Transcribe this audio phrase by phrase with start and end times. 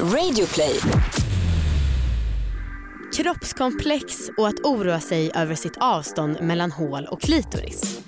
[0.00, 0.80] Radioplay.
[3.16, 8.00] Kroppskomplex och att oroa sig över sitt avstånd mellan hål och klitoris.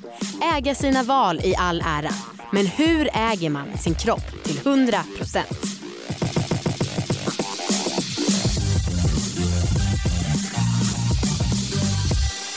[0.56, 2.10] Äga sina val i all ära,
[2.52, 5.58] men hur äger man sin kropp till 100 procent?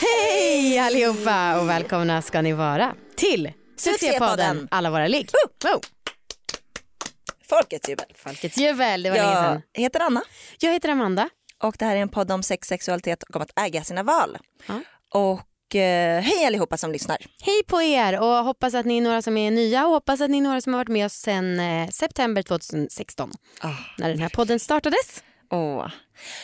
[0.00, 4.68] Hej allihopa och välkomna ska ni vara till succépodden.
[4.70, 5.30] Alla våra ligg.
[5.64, 5.80] Wow.
[7.50, 8.06] Folkets jubel.
[8.14, 9.62] Folkets jubel, det var länge sedan.
[9.72, 10.22] Jag heter Anna
[10.58, 11.28] Jag heter Amanda.
[11.62, 14.38] och det här är en podd om sex, sexualitet och om att äga sina val.
[14.66, 14.80] Ja.
[15.10, 17.16] Och eh, hej allihopa som lyssnar.
[17.42, 20.30] Hej på er och hoppas att ni är några som är nya och hoppas att
[20.30, 23.32] ni är några som har varit med oss sedan eh, september 2016
[23.98, 25.22] när den här podden startades.
[25.50, 25.86] Åh.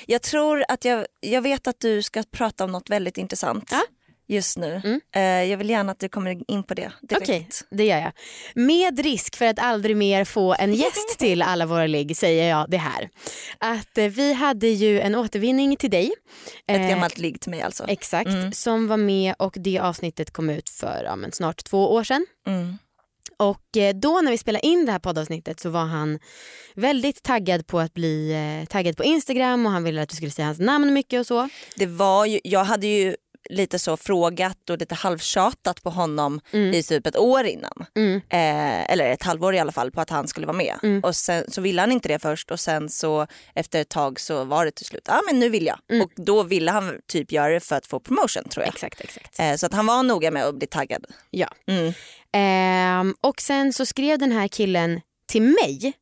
[0.06, 3.82] Jag tror att jag, jag vet att du ska prata om något väldigt intressant Ja.
[4.28, 4.80] Just nu.
[4.84, 5.00] Mm.
[5.14, 7.22] Eh, jag vill gärna att du kommer in på det direkt.
[7.22, 8.12] Okej, det gör jag.
[8.54, 12.70] Med risk för att aldrig mer få en gäst till alla våra ligg säger jag
[12.70, 13.08] det här.
[13.58, 16.12] Att eh, vi hade ju en återvinning till dig.
[16.66, 17.84] Ett Eh, gammalt ligg till mig alltså.
[17.88, 18.52] Exakt, Mm.
[18.52, 22.26] som var med och det avsnittet kom ut för ja, snart två år sedan.
[22.46, 22.78] Mm.
[23.38, 26.18] Och eh, då när vi spelade in det här poddavsnittet så var han
[26.74, 30.30] väldigt taggad på att bli eh, taggad på Instagram och han ville att du skulle
[30.30, 31.48] säga hans namn mycket och så.
[31.76, 33.16] Det var ju, jag hade ju
[33.50, 36.74] lite så frågat och lite halvtjatat på honom Mm.
[36.74, 37.86] i typ ett år innan.
[37.96, 38.16] Mm.
[38.16, 40.74] Eh, eller ett halvår i alla fall på att han skulle vara med.
[40.82, 41.00] Mm.
[41.04, 44.44] Och sen så ville han inte det först och sen så efter ett tag så
[44.44, 45.78] var det till slut, ja ah, men nu vill jag.
[45.90, 46.02] Mm.
[46.04, 48.74] Och då ville han typ göra det för att få promotion tror jag.
[48.74, 49.38] Exakt, exakt.
[49.40, 51.06] Eh, så att han var noga med att bli taggad.
[51.30, 51.48] Ja.
[52.32, 55.92] Ehm, och sen så skrev den här killen till mig,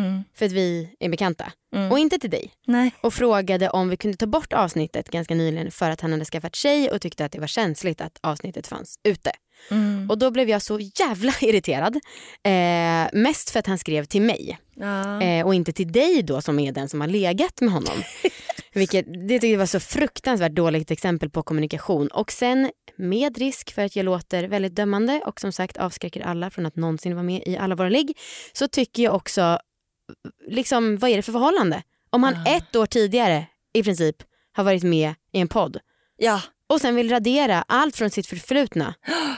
[0.00, 0.24] Mm.
[0.34, 1.92] för att vi är bekanta, Mm.
[1.92, 2.52] och inte till dig.
[2.66, 2.90] Nej.
[3.00, 6.54] Och frågade om vi kunde ta bort avsnittet ganska nyligen för att han hade skaffat
[6.56, 9.30] tjej och tyckte att det var känsligt att avsnittet fanns ute.
[9.70, 10.10] Mm.
[10.10, 11.96] Och då blev jag så jävla irriterad.
[12.44, 14.58] Eh, mest för att han skrev till mig.
[14.74, 15.22] Ja.
[15.22, 18.02] Eh, och inte till dig då som är den som har legat med honom.
[18.74, 22.08] Vilket, det tyckte jag var så fruktansvärt dåligt exempel på kommunikation.
[22.08, 26.50] Och sen med risk för att jag låter väldigt dömande och som sagt avskräcker alla
[26.50, 28.18] från att någonsin vara med i alla våra ligg
[28.52, 29.58] så tycker jag också,
[30.46, 31.82] liksom vad är det för förhållande?
[32.10, 32.56] Om han Ah.
[32.56, 34.16] ett år tidigare i princip
[34.52, 35.76] har varit med i en podd
[36.16, 36.42] ja.
[36.66, 38.94] och sen vill radera allt från sitt förflutna.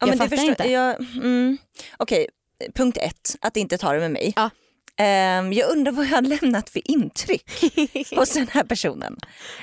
[0.00, 0.70] Ja, Jag fattar inte.
[0.70, 1.58] Jag, mm.
[1.96, 2.28] Okej,
[2.74, 4.32] punkt ett, att inte ta det med mig.
[4.36, 4.50] Ja.
[4.96, 7.50] Ehm, jag undrar vad jag har lämnat för intryck
[8.16, 9.16] hos den här personen.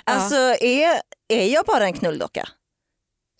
[0.03, 2.49] Alltså är, är jag bara en knulldocka?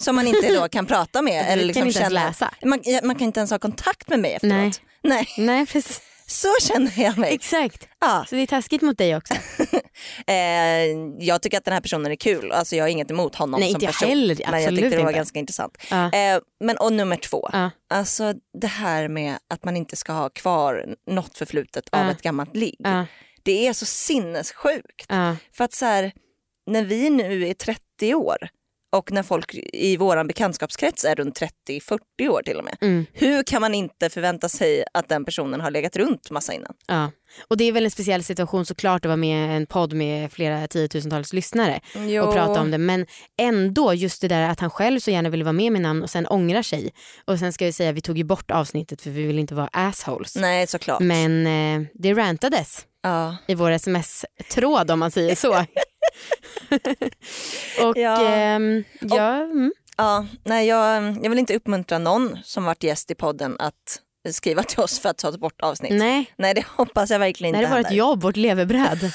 [0.04, 1.46] Som man inte då kan prata med?
[1.48, 2.54] Eller kan liksom inte ens känna- läsa.
[2.66, 4.54] Man, ja, man kan inte ens ha kontakt med mig efteråt.
[4.54, 4.72] Nej.
[5.04, 5.28] Nej.
[5.38, 6.02] Nej precis.
[6.30, 7.34] Så känner jag mig.
[7.34, 7.88] Exakt.
[8.00, 8.26] Ja.
[8.30, 9.34] Så det är taskigt mot dig också.
[10.28, 10.36] Eh,
[11.20, 12.52] jag tycker att den här personen är kul.
[12.52, 14.10] Alltså, jag har inget emot honom Nej, som person.
[14.10, 14.38] heller.
[14.52, 15.14] Men jag tyckte det var inte.
[15.14, 15.78] ganska intressant.
[15.90, 16.12] Ja.
[16.14, 17.50] Eh, men och nummer två.
[17.54, 17.70] Ja.
[17.90, 22.12] Alltså det här med att man inte ska ha kvar något förflutet av Ja.
[22.12, 22.78] ett gammalt ligg.
[23.44, 25.06] Det är så sinnessjukt.
[25.54, 26.12] För att så här,
[26.68, 28.38] när vi nu är 30 år
[28.92, 32.78] och när folk i våran bekantskapskrets är runt 30-40 år till och med.
[32.82, 33.06] Mm.
[33.14, 36.74] Hur kan man inte förvänta sig att den personen har legat runt massa innan?
[36.88, 37.12] Ja.
[37.48, 40.32] Och det är väl en speciell situation såklart att vara med i en podd med
[40.32, 42.24] flera tiotusentals lyssnare Jo.
[42.24, 42.78] och prata om det.
[42.78, 43.06] Men
[43.42, 46.10] ändå just det där att han själv så gärna ville vara med med namn och
[46.10, 46.94] sen ångrar sig.
[47.26, 49.70] Och sen ska vi säga vi tog ju bort avsnittet för vi vill inte vara
[49.74, 50.36] assholes.
[50.36, 51.00] Nej såklart.
[51.00, 53.38] Men eh, det rantades Ja.
[53.48, 55.54] i vår sms-tråd om man säger så.
[57.86, 58.28] och Ja.
[58.30, 59.74] ehm, ja, mm.
[59.98, 64.64] Ja, nej, jag, jag vill inte uppmuntra någon som varit gäst i podden att skriva
[64.64, 65.92] till oss för att ta bort avsnitt.
[65.92, 66.34] nej.
[66.38, 69.12] Nej det hoppas jag verkligen Det inte här var ett jobb, vårt levebröd.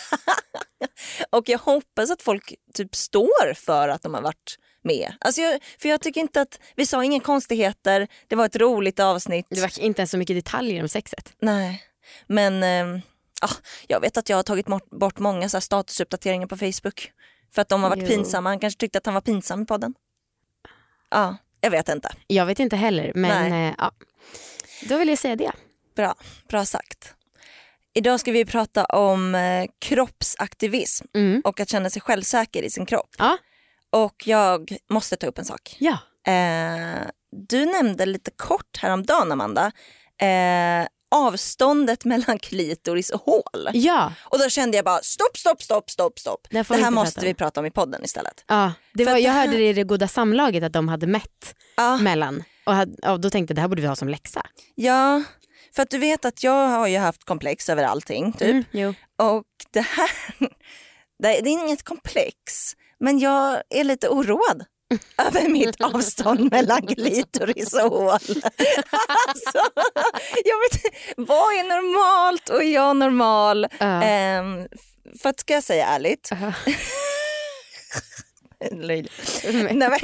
[1.30, 5.12] Och jag hoppas att folk typ står för att de har varit med.
[5.20, 9.00] Alltså jag, för jag tycker inte att, vi sa inga konstigheter, det var ett roligt
[9.00, 9.46] avsnitt.
[9.50, 11.32] Det var inte ens så mycket detaljer om sexet.
[11.38, 11.82] Nej,
[12.26, 13.02] men eh,
[13.44, 13.56] ah,
[13.88, 17.12] jag vet att jag har tagit bort, många så statusuppdateringar på Facebook.
[17.54, 18.08] För att de har varit Jo.
[18.08, 19.94] pinsamma, han kanske tyckte att han var pinsam i podden.
[21.10, 22.08] Ja, jag vet inte.
[22.26, 23.68] Jag vet inte heller men Nej.
[23.68, 23.92] eh, ja.
[24.88, 25.52] Då vill jag säga det.
[25.96, 26.14] Bra,
[26.48, 27.14] bra sagt.
[27.94, 31.40] Idag ska vi prata om eh, kroppsaktivism Mm.
[31.44, 33.14] och att känna sig självsäker i sin kropp.
[33.18, 33.38] Ja.
[33.90, 35.76] Och jag måste ta upp en sak.
[35.78, 35.98] Ja.
[36.32, 37.00] Eh,
[37.30, 39.72] du nämnde lite kort häromdagen Amanda,
[40.20, 43.68] eh, avståndet mellan klitoris och hål.
[43.72, 44.12] Ja.
[44.24, 46.46] Och då kände jag bara stopp, stopp, stopp, stopp, stopp.
[46.50, 48.44] Det här Det, här måste prata vi prata om i podden istället.
[48.46, 48.72] ja.
[48.94, 51.06] Det För var, jag det här- hörde det i det goda samlaget att de hade
[51.06, 52.44] mätt Ja, mellan.
[52.66, 54.42] Och, hade, och då tänkte jag det här borde vi ha som läxa.
[54.74, 55.22] ja,
[55.74, 58.74] för att du vet att jag har ju haft komplex över allting typ.
[58.74, 58.94] Mm.
[59.18, 60.10] Och det här,
[61.22, 64.64] det är inget komplex, men jag är lite oroad
[65.18, 68.10] över mitt avstånd mellan klitoris och hål.
[69.28, 69.58] alltså,
[70.44, 73.66] jag vet, vad är normalt och är jag normal?
[73.78, 74.02] Ja.
[74.02, 74.68] Ehm,
[75.22, 76.30] för att ska jag säga ärligt,
[78.72, 79.12] löjligt.
[79.52, 79.98] nej, men,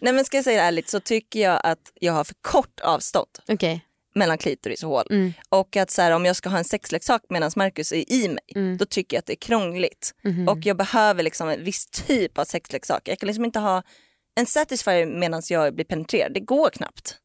[0.00, 3.28] nej men ska jag säga ärligt så tycker jag att jag har för kort avstånd
[3.48, 3.84] Okej.
[4.14, 5.06] mellan klitoris och hål.
[5.10, 5.32] Mm.
[5.48, 8.38] Och att så här, om jag ska ha en sexleksak medan Marcus är i mig,
[8.54, 8.76] Mm.
[8.76, 10.14] då tycker jag att det är krångligt.
[10.24, 10.48] Mhm.
[10.48, 13.08] Och jag behöver liksom en viss typ av sexleksak.
[13.08, 13.82] Jag kan liksom inte ha
[14.34, 16.34] en satisfier medan jag blir penetrerad.
[16.34, 17.16] Det går knappt.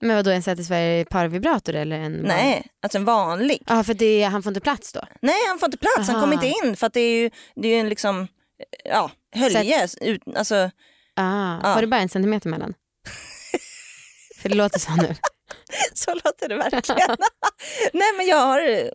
[0.00, 2.12] Men vadå en Satisfyer parvibrator eller en?
[2.12, 3.62] Nej, alltså en vanlig.
[3.66, 5.00] Ja för det, han får inte plats då?
[5.20, 6.08] Nej, han får inte plats.
[6.08, 6.20] Han Aha.
[6.20, 8.28] kommer inte in för att det är ju, det är ju en liksom,
[8.84, 9.88] ja, hölje.
[10.00, 10.70] Ut, alltså,
[11.14, 11.74] Ah, Ja.
[11.74, 12.74] Var det bara en centimeter mellan?
[14.38, 15.14] för det låter så nu.
[15.94, 17.16] så låter det verkligen.
[17.92, 18.88] Nej men jag har eh,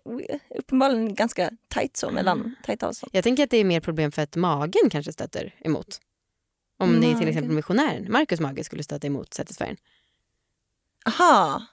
[0.60, 3.10] uppenbarligen ganska tajt så mellan tajt avstånd.
[3.14, 6.00] Jag tänker att det är mer problem för att magen kanske stöter emot.
[6.80, 9.78] Om det är till exempel missionären, Marcus mage skulle stöta emot Satisfyern.
[11.06, 11.66] Aha.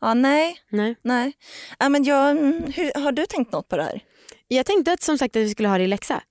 [0.00, 0.96] Ja, nej, Nej.
[1.02, 1.32] nej.
[1.78, 4.04] Ja, men jag, mm, hur, har du tänkt något på det här?
[4.48, 6.22] Jag tänkte att som sagt att vi skulle ha det i läxa.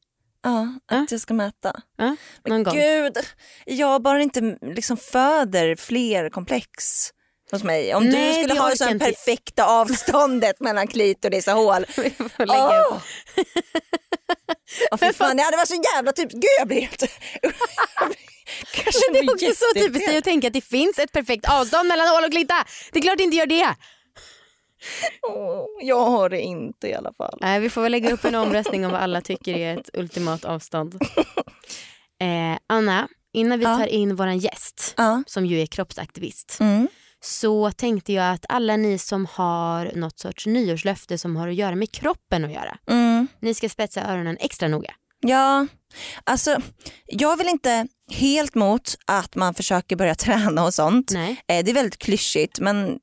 [0.43, 1.05] Ja, att Ja.
[1.09, 1.81] jag ska mäta.
[1.97, 2.15] Ja,
[2.47, 2.73] någon gång.
[2.75, 3.17] Gud,
[3.65, 7.09] jag bara inte liksom föder fler komplex
[7.51, 7.95] hos mig.
[7.95, 9.05] Om Nej, du skulle det ha inte.
[9.05, 11.85] perfekta avståndet mellan klitoris och hål.
[11.97, 12.97] Vi får lägga Åh!
[14.91, 17.03] Åh, fy fan, det hade varit så jävla typ, gud jag blir helt...
[19.13, 22.07] Det är också så typiskt dig att tänka att det finns ett perfekt avstånd mellan
[22.07, 22.53] hål och klitta.
[22.91, 23.75] Det är klart det inte gör det.
[25.27, 27.37] Åh, Jag har det inte i alla fall.
[27.41, 30.45] Nej, vi får väl lägga upp en omröstning om vad alla tycker är ett ultimat
[30.45, 31.01] avstånd.
[32.21, 33.77] Eh, Anna, innan vi Ja.
[33.77, 35.23] tar in våran gäst Ja.
[35.27, 36.87] som ju är kroppsaktivist Mm.
[37.21, 41.75] så tänkte jag att alla ni som har något sorts nyårslöfte som har att göra
[41.75, 42.77] med kroppen att göra.
[42.89, 43.27] Mm.
[43.39, 44.93] Ni ska spetsa öronen extra noga.
[45.21, 45.67] Ja,
[46.23, 46.57] alltså
[47.05, 51.11] jag vill inte helt mot att man försöker börja träna och sånt.
[51.13, 52.99] Nej, Eh, Det är väldigt klyschigt men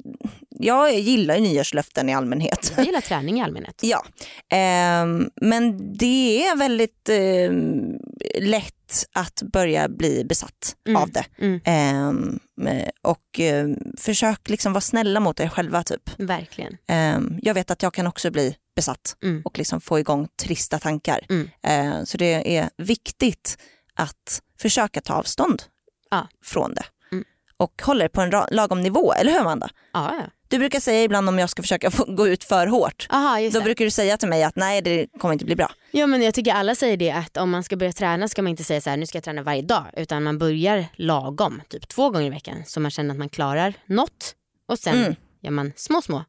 [0.59, 2.73] jag gillar ju nyårslöften i allmänhet.
[2.77, 3.81] jag gillar träning i allmänhet.
[3.83, 4.05] Ja,
[4.53, 7.97] ehm, men det är väldigt ehm,
[8.41, 8.75] lätt
[9.13, 11.25] att börja bli besatt Mm, av det.
[11.39, 11.61] mm.
[11.65, 16.11] Ehm, eh, och ehm, försök liksom vara snälla mot er själva typ.
[16.19, 16.77] Verkligen.
[16.89, 19.43] Ehm, jag vet att jag kan också bli besatt Mm.
[19.45, 21.21] och liksom få igång trista tankar.
[21.31, 22.07] Mm.
[22.07, 23.59] Så det är viktigt
[23.95, 25.63] att försöka ta avstånd
[26.11, 26.29] Ja.
[26.45, 26.85] från det.
[27.13, 27.25] Mm.
[27.57, 29.71] Och hålla det på en lagom nivå, eller hur Amanda?
[29.93, 30.25] Ja, ja.
[30.49, 33.07] Du brukar säga ibland om jag ska försöka gå ut för hårt.
[33.11, 33.65] Aha, just Då det.
[33.65, 35.71] brukar du säga till mig att nej det kommer inte bli bra.
[35.91, 38.51] Ja men jag tycker alla säger det att om man ska börja träna ska man
[38.51, 41.89] inte säga så här nu ska jag träna varje dag utan man börjar lagom, typ
[41.89, 44.35] två gånger i veckan så man känner att man klarar något
[44.69, 45.15] och sen Mm.
[45.43, 46.25] gör man små små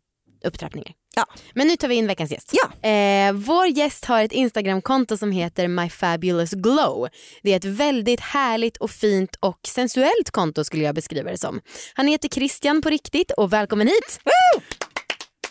[0.45, 0.91] upptrappningar.
[1.19, 1.25] Ja.
[1.53, 2.51] Men nu tar vi in veckans gäst.
[2.81, 2.89] Ja.
[2.89, 7.07] Eh, vår gäst har ett Instagramkonto som heter My Fabulous Glow.
[7.43, 11.61] Det är ett väldigt härligt och fint och sensuellt konto skulle jag beskriva det som.
[11.93, 14.19] Han heter Christian på riktigt och välkommen hit.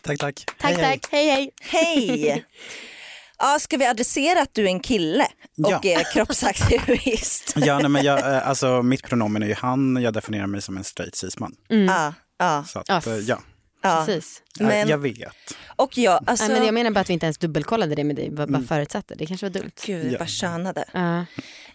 [0.03, 0.45] Tack, tack.
[0.59, 0.99] Tack, Hej, hej.
[1.01, 1.13] tack.
[1.13, 1.51] Hej, hej.
[1.61, 2.45] Hej!
[3.39, 5.25] ja, ska vi adressera att du är en kille
[5.65, 5.81] och Ja.
[5.83, 7.55] är kroppsaktivist?
[7.57, 10.77] Ja, nej, men jag, eh, alltså, mitt pronomen är ju han, jag definierar mig som
[10.77, 11.53] en straight cisman.
[11.69, 13.25] Ja, ja, Så att, Mm.
[13.27, 13.41] Ja, eh,
[13.83, 14.05] ja.
[14.07, 14.43] Precis.
[14.61, 15.57] Men- jag vet.
[15.77, 18.17] Och jag, alltså, Nej, men jag menar bara att vi inte ens dubbelkollade det med
[18.17, 19.15] dig, bara, bara förutsatte.
[19.15, 19.71] Det kanske var dumt.
[19.87, 20.19] gud Ja.
[20.19, 20.85] bara könade.
[20.93, 21.25] Ja.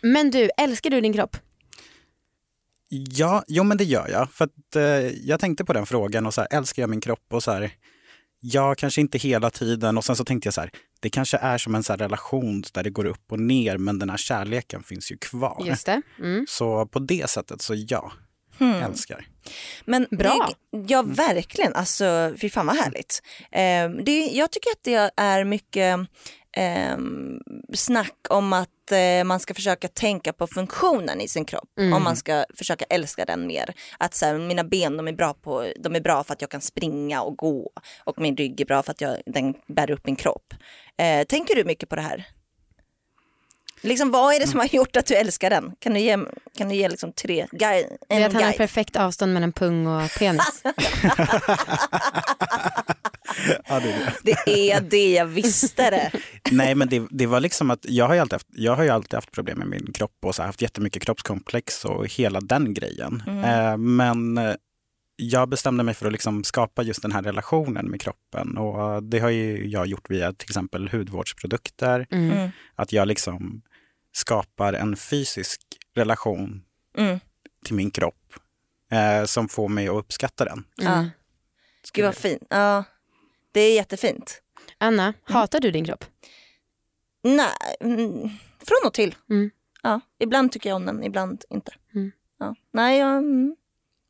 [0.01, 1.38] Men du, älskar du din kropp?
[2.89, 4.31] Ja, jo men det gör jag.
[4.31, 4.81] För att, eh,
[5.27, 7.25] jag tänkte på den frågan och så här, älskar jag min kropp?
[7.33, 7.71] Och så här,
[8.39, 9.97] ja, kanske inte hela tiden.
[9.97, 12.63] Och sen så tänkte jag så här, det kanske är som en så här relation
[12.73, 15.63] där det går upp och ner men den här kärleken finns ju kvar.
[15.66, 16.01] Just det.
[16.19, 16.45] Mm.
[16.49, 18.11] Så på det sättet så ja,
[18.71, 18.83] Hmm.
[18.83, 19.27] älskar.
[19.85, 20.49] Men Bra.
[20.71, 23.21] Det, ja verkligen, alltså fy fan vad härligt.
[23.51, 25.99] Eh, det, jag tycker att det är mycket
[26.57, 26.97] eh,
[27.73, 31.69] snack om att eh, man ska försöka tänka på funktionen i sin kropp.
[31.79, 31.93] Mm.
[31.93, 33.73] Om man ska försöka älska den mer.
[33.99, 36.49] Att så här, mina ben de är, bra på, de är bra för att jag
[36.49, 37.71] kan springa och gå.
[38.03, 40.53] Och min rygg är bra för att jag, den bär upp min kropp.
[40.97, 42.25] Eh, tänker du mycket på det här?
[43.83, 45.71] Liksom, vad är det som har gjort att du älskar den?
[45.80, 46.18] Kan du ge,
[46.57, 48.57] kan du ge liksom tre, är en att han har guide?
[48.57, 50.63] perfekt avstånd mellan pung och penis.
[53.68, 54.13] Ja, det är det.
[54.45, 56.11] Det är det, jag visste det.
[56.52, 58.90] Nej men det, det var liksom att jag har ju alltid haft, jag har ju
[58.90, 62.73] alltid haft problem med min kropp och så här, haft jättemycket kroppskomplex och hela den
[62.73, 63.23] grejen.
[63.28, 64.54] Eh, men eh,
[65.16, 69.19] jag bestämde mig för att liksom skapa just den här relationen med kroppen och det
[69.19, 72.07] har ju jag gjort via till exempel hudvårdsprodukter.
[72.11, 72.31] Mm.
[72.31, 72.49] Mm.
[72.75, 73.61] Att jag liksom
[74.13, 75.61] skapar en fysisk
[75.95, 76.63] relation
[76.97, 77.19] Mm.
[77.65, 78.33] till min kropp
[78.91, 80.63] eh, som får mig att uppskatta den.
[80.75, 81.05] Ja.
[81.93, 82.43] Gud vad fint.
[82.49, 82.83] Ja,
[83.51, 84.41] det är jättefint.
[84.77, 86.05] Anna, hatar du din kropp?
[87.23, 88.29] Nej, mm,
[88.59, 89.15] från och till.
[89.29, 89.51] Mm.
[89.83, 91.73] Ja, ibland tycker jag om den, ibland inte.
[91.95, 92.11] Mm.
[92.39, 92.55] Ja.
[92.73, 93.55] Nej, jag, mm.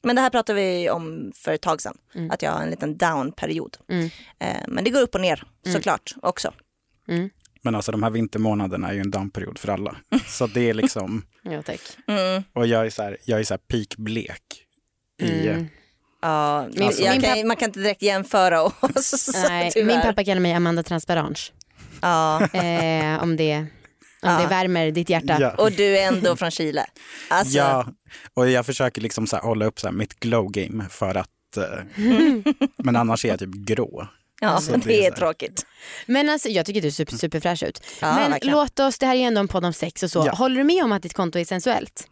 [0.03, 2.31] Men det här pratade vi om för ett tag sedan, Mm.
[2.31, 3.77] att jag har en liten down-period.
[3.87, 4.09] Mm.
[4.39, 6.53] Eh, men det går upp och ner såklart också.
[7.63, 9.95] Men alltså de här vintermånaderna är ju en downperiod för alla.
[10.27, 11.81] Så det är liksom, Ja, tack.
[12.07, 12.43] Mm.
[12.53, 14.41] och jag är så här, jag är så här peakblek.
[15.21, 15.67] I, Mm.
[16.21, 19.29] Ja, Min- alltså, jag min kan, man kan inte direkt jämföra oss.
[19.49, 21.39] Nej, min pappa kallar mig Amanda Transparange.
[22.01, 22.41] Ja.
[22.53, 23.67] Eh, om det, om
[24.21, 24.39] Ja.
[24.41, 25.37] det värmer ditt hjärta.
[25.39, 25.51] Ja.
[25.57, 26.85] Och du är ändå från Chile.
[27.29, 27.87] Alltså, Ja,
[28.33, 31.57] och jag försöker liksom så här hålla upp så här mitt glow game för att,
[31.57, 31.63] eh,
[32.77, 34.07] men annars är jag typ grå.
[34.51, 35.65] Ja, Så det, det är är tråkigt.
[36.05, 37.83] Men alltså, jag tycker du ser super, superfräsch ut.
[38.01, 38.57] Ja, Men verkligen.
[38.57, 40.23] låt oss, det här är ju ändå en podd om sex och så.
[40.25, 40.31] Ja.
[40.31, 42.07] Håller du med om att ditt konto är sensuellt?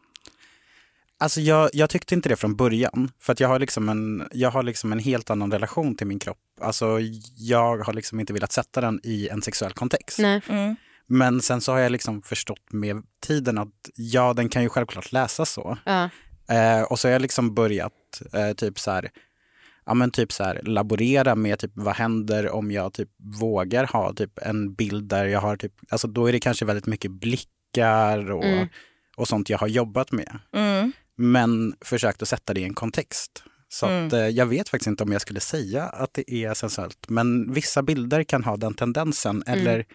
[1.19, 3.11] Alltså jag, jag tyckte inte det från början.
[3.19, 6.19] För att jag har, liksom en, jag har liksom en helt annan relation till min
[6.19, 6.37] kropp.
[6.61, 6.99] Alltså
[7.37, 10.19] jag har liksom inte velat sätta den i en sexuell kontext.
[10.19, 10.41] Nej.
[10.49, 10.75] Mm.
[11.07, 15.11] Men sen så har jag liksom förstått med tiden att ja, den kan ju självklart
[15.11, 15.77] läsas så.
[15.85, 16.09] Ja.
[16.49, 19.09] Eh, och så har jag liksom börjat eh, typ så här,
[19.91, 23.09] ja men typ så här laborera med typ vad händer om jag typ
[23.41, 26.85] vågar ha typ en bild där jag har typ, alltså då är det kanske väldigt
[26.85, 28.67] mycket blickar och, Mm.
[29.17, 30.39] och sånt jag har jobbat med.
[30.55, 30.91] Mm.
[31.17, 33.43] Men försökt att sätta det i en kontext.
[33.69, 34.07] Så Mm.
[34.07, 37.05] att, eh, jag vet faktiskt inte om jag skulle säga att det är sensuellt.
[37.09, 39.59] Men vissa bilder kan ha den tendensen Mm.
[39.59, 39.85] eller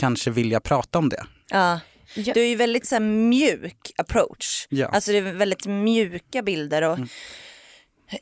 [0.00, 1.24] kanske vilja prata om det.
[1.50, 1.80] Ja.
[2.14, 2.34] Ja.
[2.34, 4.66] Du är ju väldigt så här, mjuk approach.
[4.68, 4.86] Ja.
[4.86, 7.08] Alltså det är väldigt mjuka bilder och Mm.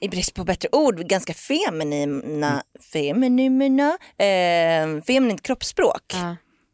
[0.01, 2.63] I brist på bättre ord ganska feminina,
[2.93, 6.15] feminina, eh, feminint kroppsspråk.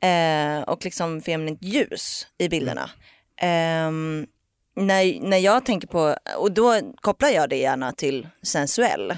[0.02, 2.90] Eh, och liksom feminint ljus i bilderna.
[3.40, 4.26] Ehm,
[4.76, 9.16] när, när jag tänker på, och då kopplar jag det gärna till sensuell.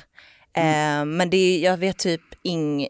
[0.52, 2.88] Ehm, men det jag, vet typ ing,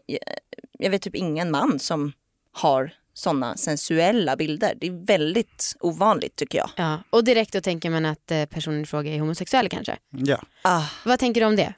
[0.79, 2.11] jag vet typ ingen man som
[2.51, 4.73] har sådana sensuella bilder.
[4.81, 6.69] Det är väldigt ovanligt tycker jag.
[6.75, 7.03] Ja.
[7.09, 9.97] Och direkt då tänker man att eh, personen i fråga är homosexuell kanske.
[10.09, 10.41] Ja.
[10.61, 11.73] Ah, Vad tänker du om det?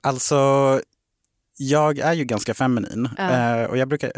[0.00, 0.80] Alltså,
[1.56, 3.08] jag är ju ganska feminin.
[3.18, 3.56] Ja.
[3.60, 4.12] Eh, och jag brukar,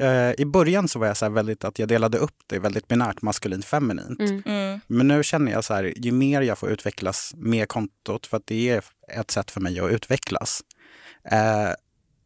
[0.00, 2.88] eh, I början så var jag så här väldigt att jag delade upp det väldigt
[2.88, 4.20] binärt maskulint feminint.
[4.20, 4.42] Mm.
[4.46, 8.36] mm, Men nu känner jag så här, ju mer jag får utvecklas med kontot, för
[8.36, 10.62] att det är ett sätt för mig att utvecklas.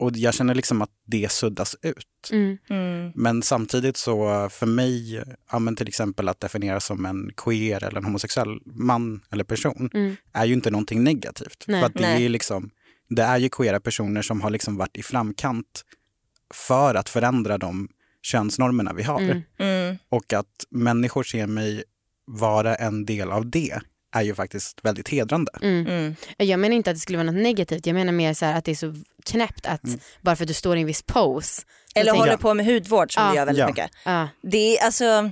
[0.03, 2.31] Och jag känner liksom att det suddas ut.
[2.33, 2.59] Mm.
[2.71, 7.99] mm, Men samtidigt så för mig, ja, till exempel att definiera som en queer eller
[7.99, 10.17] en homosexuell man eller person Mm.
[10.33, 11.65] är ju inte någonting negativt.
[11.69, 11.81] Nej.
[11.81, 12.25] För att det, Nej.
[12.25, 12.71] är liksom,
[13.09, 15.85] det är ju queera personer som har liksom varit i framkant
[16.55, 17.89] för att förändra de
[18.23, 19.21] könsnormerna vi har.
[19.21, 19.43] Mm.
[19.59, 21.85] mm, Och att människor ser mig
[22.27, 23.81] vara en del av det
[24.12, 25.52] är ju faktiskt väldigt hedrande.
[25.62, 25.87] Mm.
[25.87, 26.16] mm.
[26.37, 28.64] Jag menar inte att det skulle vara något negativt, jag menar mer så här att
[28.64, 28.95] det är så
[29.26, 30.00] knäppt att Mm.
[30.21, 31.62] bara för att du står i en viss pose.
[31.95, 33.31] Eller håller jag- på med hudvård som Ja.
[33.31, 33.66] vi gör väldigt Ja.
[33.66, 33.90] mycket.
[34.04, 34.28] Ja.
[34.42, 35.31] Det är alltså,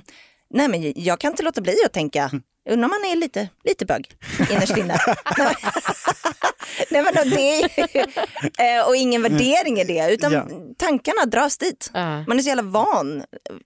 [0.53, 2.29] nej men jag kan inte låta bli att tänka,
[2.69, 4.11] undrar om man är lite, lite bög
[4.51, 4.97] innerst inne.
[6.91, 10.47] nej men det är eh, och ingen värdering i det, utan Ja.
[10.77, 11.91] tankarna dras dit.
[11.93, 12.23] Ja.
[12.27, 13.23] Man är så jävla van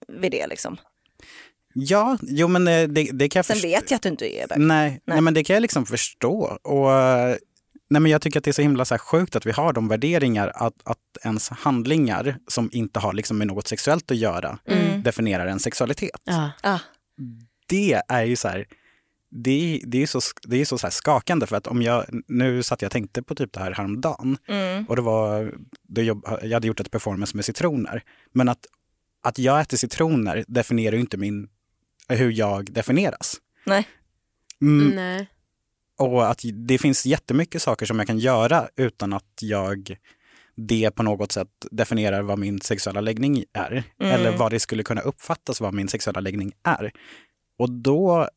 [0.07, 0.77] vid det liksom.
[1.77, 3.67] Ja, jo men eh, det, det kan jag Sen förstå.
[3.67, 4.60] vet jag att du inte är bög.
[4.60, 5.22] Nej, nej.
[5.22, 6.58] men det kan jag liksom förstå.
[6.63, 7.36] Och, eh,
[7.89, 9.74] nej, men jag tycker att det är så himla så här sjukt att vi har
[9.74, 14.58] de värderingar att, att ens handlingar som inte har liksom med något sexuellt att göra
[14.67, 15.03] Mm.
[15.03, 16.22] definierar en sexualitet.
[16.24, 16.51] Ja.
[16.63, 16.79] Ah,
[17.67, 18.65] Det är ju så här,
[19.32, 22.63] det, det är så, det är så, så här skakande för att om jag, nu
[22.63, 25.53] satt jag och tänkte på typ det här häromdagen mm, och det var,
[25.88, 28.03] då jobb, jag hade gjort ett performance med citroner.
[28.34, 28.65] Men att,
[29.24, 31.48] att jag äter citroner definierar ju inte min,
[32.10, 33.36] hur jag definieras.
[33.66, 33.88] nej.
[34.62, 35.30] Mm, Nej.
[35.98, 39.98] Och att det finns jättemycket saker som jag kan göra utan att jag
[40.56, 43.84] det på något sätt definierar vad min sexuella läggning är.
[44.00, 44.12] Mm.
[44.12, 46.92] Eller vad det skulle kunna uppfattas vad min sexuella läggning är.
[47.58, 48.30] Och då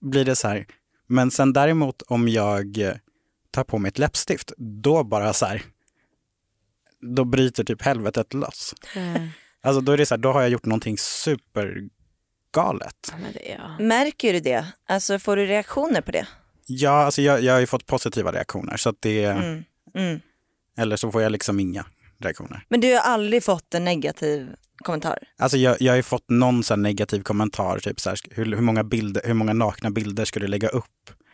[0.00, 0.66] blir det så här,
[1.06, 2.92] men sen däremot om jag
[3.50, 5.62] tar på mig ett läppstift, då bara så här,
[7.00, 8.74] då bryter typ helvetet loss.
[8.94, 9.02] Ja.
[9.60, 11.92] Alltså då är det så här, då har jag gjort någonting supergalet.
[13.32, 13.84] Det, ja.
[13.84, 14.66] Märker du det?
[14.88, 16.26] Alltså får du reaktioner på det?
[16.66, 19.64] Ja, alltså jag, jag har ju fått positiva reaktioner så att det, Mm.
[19.94, 20.20] Mm.
[20.78, 21.86] eller så får jag liksom inga
[22.22, 22.64] reaktioner.
[22.68, 24.48] Men du har aldrig fått en negativ
[24.84, 25.18] kommentar?
[25.38, 28.44] Alltså jag, jag har ju fått någon sån här negativ kommentar, typ så här, hur,
[28.44, 30.84] hur, många bilder, hur många nakna bilder ska du lägga upp?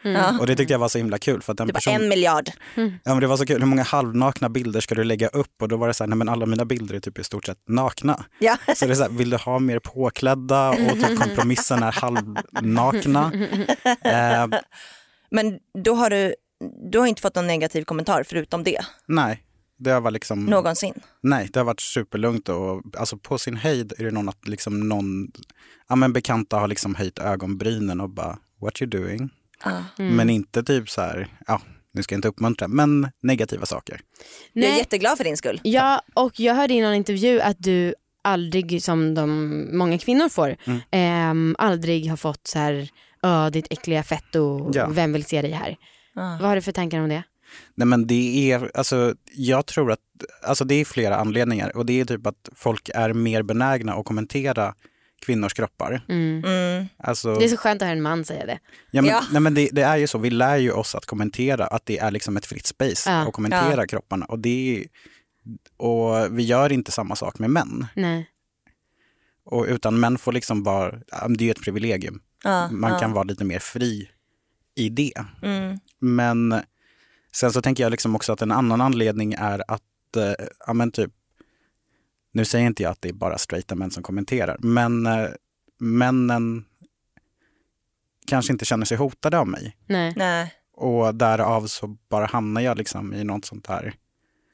[0.03, 0.39] Ja.
[0.41, 1.43] Och det tyckte jag var så himla kul.
[1.43, 2.51] För att den Det var person, en miljard.
[2.75, 5.63] ja, men det var så kul, hur många halvnakna bilder ska du lägga upp?
[5.63, 7.47] Och då var det så här, nej men alla mina bilder är typ i stort
[7.47, 8.25] sett nakna.
[8.39, 8.57] Ja.
[8.77, 13.33] Så det är så här, vill du ha mer påklädda och typ kompromissen är halvnakna?
[14.05, 14.47] Eh,
[15.31, 16.35] Men då har du,
[16.91, 18.81] du har inte fått någon negativ kommentar förutom det?
[19.07, 19.43] nej,
[19.79, 20.95] Det har varit liksom, någonsin?
[21.21, 24.89] nej, det har varit superlugnt och alltså på sin höjd är det någon att liksom
[24.89, 25.33] någon,
[25.89, 29.31] ja men bekanta har liksom höjt ögonbrynen och bara what you doing?
[29.65, 29.85] Ja.
[29.97, 31.61] Men inte typ så här, ja
[31.95, 34.01] nu ska jag inte uppmuntra, men negativa saker.
[34.53, 34.79] Jag är Nej.
[34.79, 35.61] jätteglad för din skull.
[35.65, 40.57] Ja, och jag hörde i någon intervju att du aldrig, som de många kvinnor får,
[40.67, 40.81] Mm.
[40.91, 42.89] ehm, aldrig har fått så här,
[43.23, 44.89] "Öh, ditt äckliga fetto, Ja.
[44.91, 45.77] vem vill se dig här?
[46.15, 46.39] Ja.
[46.41, 47.23] Vad har du för tankar om det?
[47.75, 49.99] Nej men det är, alltså jag tror att,
[50.43, 54.05] alltså det är flera anledningar och det är typ att folk är mer benägna att
[54.05, 54.75] kommentera
[55.25, 56.05] kvinnors kroppar.
[56.09, 56.45] Mm.
[56.45, 56.87] Mm.
[56.99, 58.59] Alltså, Det är så skönt att höra en man säga det.
[58.91, 59.23] ja, men, Ja.
[59.33, 61.99] Nej, men det, det är ju så, vi lär ju oss att kommentera, att det
[61.99, 63.17] är liksom ett fritt space Ja.
[63.29, 64.27] att kommentera kropparna.
[64.27, 64.85] Och, det är,
[65.77, 67.87] och vi gör inte samma sak med män.
[67.97, 68.29] Nej.
[69.45, 72.21] Och, utan män får liksom bara, ja, men det är ju ett privilegium.
[72.45, 72.99] Ja, Man ja.
[72.99, 74.09] kan vara lite mer fri
[74.75, 75.13] i det.
[75.43, 75.79] Mm.
[75.99, 76.61] Men
[77.33, 80.91] sen så tänker jag liksom också att en annan anledning är att, eh, ja men
[80.91, 81.11] typ,
[82.33, 85.29] nu säger inte jag att det är bara straighta män som kommenterar, men eh,
[85.81, 86.65] männen
[88.27, 89.77] kanske inte känner sig hotade av mig.
[89.87, 90.13] Nej.
[90.17, 93.95] Nej, Och därav så bara hamnar jag liksom i något sånt här,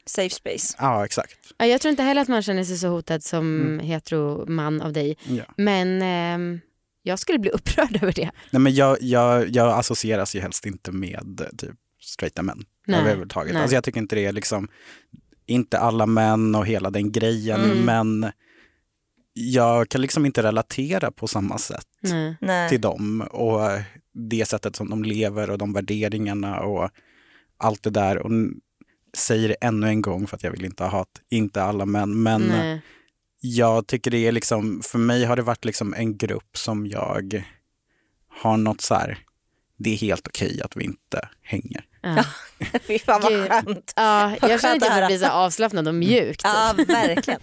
[0.05, 0.75] safe space.
[0.79, 1.37] ja exakt.
[1.57, 3.79] Ja, Jag tror inte heller att man känner sig så hotad som Mm.
[3.79, 5.17] heteroman av dig.
[5.27, 5.43] Ja.
[5.57, 6.59] Men ehm,
[7.03, 8.31] jag skulle bli upprörd över det.
[8.51, 12.99] Nej men jag, jag, jag associeras ju helst inte med eh, typ straighta män Nej,
[12.99, 13.53] överhuvudtaget.
[13.53, 13.61] nej.
[13.61, 14.67] Alltså jag tycker inte det är liksom,
[15.49, 17.85] inte alla män och hela den grejen, Mm.
[17.85, 18.31] men
[19.33, 21.87] jag kan liksom inte relatera på samma sätt
[22.41, 22.69] Nej.
[22.69, 23.59] Till dem och
[24.13, 26.89] det sättet som de lever och de värderingarna och
[27.57, 28.17] allt det där.
[28.17, 28.31] Och
[29.17, 32.23] säger det ännu en gång för att jag vill inte ha hat, inte alla män,
[32.23, 32.81] men Nej.
[33.41, 37.43] jag tycker det är liksom, för mig har det varit liksom en grupp som jag
[38.41, 39.17] har något så här,
[39.79, 41.83] det är helt okej att vi inte hänger.
[42.01, 42.23] Ja.
[42.87, 43.47] Fy fan vad Gud.
[43.49, 43.93] skönt.
[43.95, 46.37] Ja, Vad jag känner skönt att jag blir så avslappnad och mjuk.
[46.37, 46.41] typ.
[46.43, 47.39] Ja, verkligen.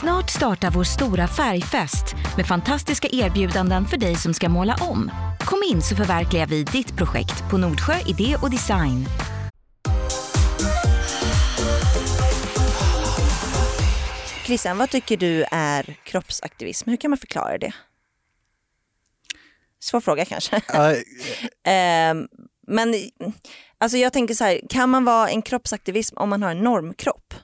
[0.00, 5.10] Snart startar vår stora färgfest med fantastiska erbjudanden för dig som ska måla om.
[5.40, 9.06] Kom in så förverkligar vi ditt projekt på Nordsjö Idé och Design.
[14.46, 16.90] Christian, vad tycker du är kroppsaktivism?
[16.90, 17.72] Hur kan man förklara det?
[19.80, 20.56] Svår fråga kanske.
[20.56, 20.98] Äh,
[21.72, 22.28] Ehm,
[22.66, 22.94] men
[23.78, 27.34] alltså jag tänker så här, kan man vara en kroppsaktivism om man har en normkropp?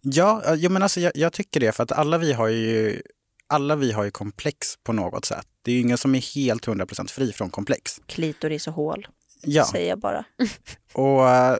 [0.00, 3.02] Ja, eh, jo, men alltså, jag, jag tycker det för att alla vi har ju
[3.46, 5.46] alla vi har ju komplex på något sätt.
[5.62, 8.00] Det är ju ingen som är helt 100% fri från komplex.
[8.06, 9.06] Klitoris och hål,
[9.42, 10.24] Ja, säger jag bara.
[10.92, 11.56] och, eh,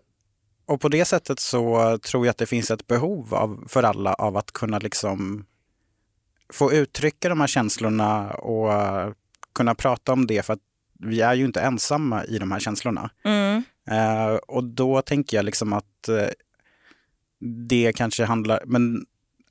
[0.66, 4.14] och på det sättet så tror jag att det finns ett behov av, för alla
[4.14, 5.46] av att kunna liksom
[6.52, 9.12] få uttrycka de här känslorna och eh,
[9.54, 10.60] kunna prata om det för att
[10.98, 13.10] vi är ju inte ensamma i de här känslorna.
[13.24, 13.62] Mm.
[13.90, 16.28] Eh, och då tänker jag liksom att eh,
[17.68, 19.06] det kanske handlar, men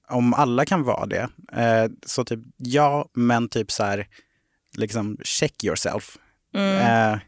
[0.07, 4.07] om alla kan vara det, eh, så typ ja, men typ så här,
[4.77, 6.17] liksom check yourself.
[6.53, 7.19] Mm.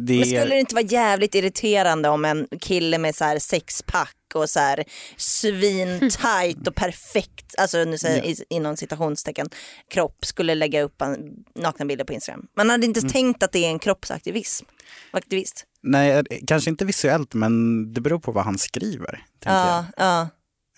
[0.00, 4.16] Det Men skulle det inte vara jävligt irriterande om en kille med så här sexpack
[4.34, 4.84] och så här
[5.16, 9.46] svintajt och perfekt, alltså nu säger jag i- inom citationstecken,
[9.90, 11.18] kropp skulle lägga upp en,
[11.54, 12.46] nakna bilder på Instagram.
[12.56, 14.66] Man hade inte tänkt att det är en kroppsaktivism.
[15.10, 15.64] Aktivist.
[15.82, 19.24] Nej, kanske inte visuellt, men det beror på vad han skriver.
[19.44, 20.20] Ja, ja.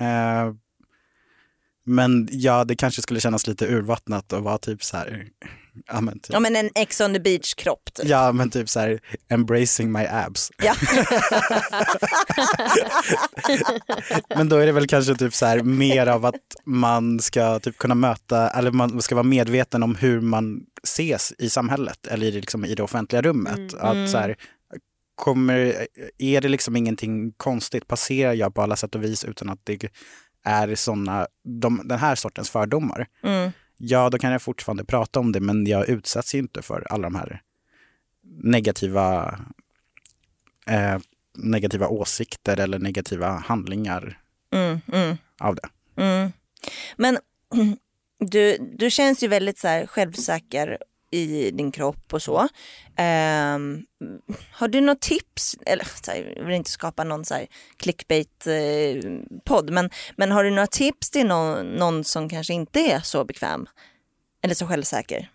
[0.01, 0.55] Eh,
[1.85, 5.27] men ja, det kanske skulle kännas lite urvattnat och vara typ så här,
[5.87, 8.07] ja men typ, ja men en ex on the beach kropp typ.
[8.07, 10.51] ja, men typ så här, embracing my abs.
[10.59, 10.75] Ja.
[14.37, 17.79] Men då är det väl kanske typ så här mer av att man ska typ
[17.79, 22.31] kunna möta, eller man ska vara medveten om hur man ses i samhället eller i
[22.31, 23.75] det, liksom, i det offentliga rummet.
[23.75, 24.37] Att så här,
[25.15, 25.87] kommer,
[26.19, 29.89] är det liksom ingenting konstigt, passerar jag på alla sätt och vis utan att det
[30.45, 31.27] är såna,
[31.61, 33.07] de, den här sortens fördomar.
[33.23, 33.51] Mm.
[33.85, 37.03] Ja, då kan jag fortfarande prata om det, men jag utsätts ju inte för alla
[37.03, 37.43] de här
[38.43, 39.39] negativa,
[40.67, 40.99] eh,
[41.39, 44.19] negativa åsikter eller negativa handlingar
[44.53, 45.17] Mm, mm.
[45.39, 45.69] av det.
[46.03, 46.33] Mm.
[46.97, 47.19] Men
[48.19, 50.79] du, du känns ju väldigt så här självsäker
[51.13, 52.39] i din kropp och så.
[52.39, 53.87] Um,
[54.53, 55.57] har du något tips?
[55.67, 57.47] Eller så här, jag vill inte skapa någon så här
[57.77, 63.01] clickbait-podd, eh, men, men har du några tips till någon, någon som kanske inte är
[63.01, 63.67] så bekväm
[64.43, 65.31] eller så självsäker?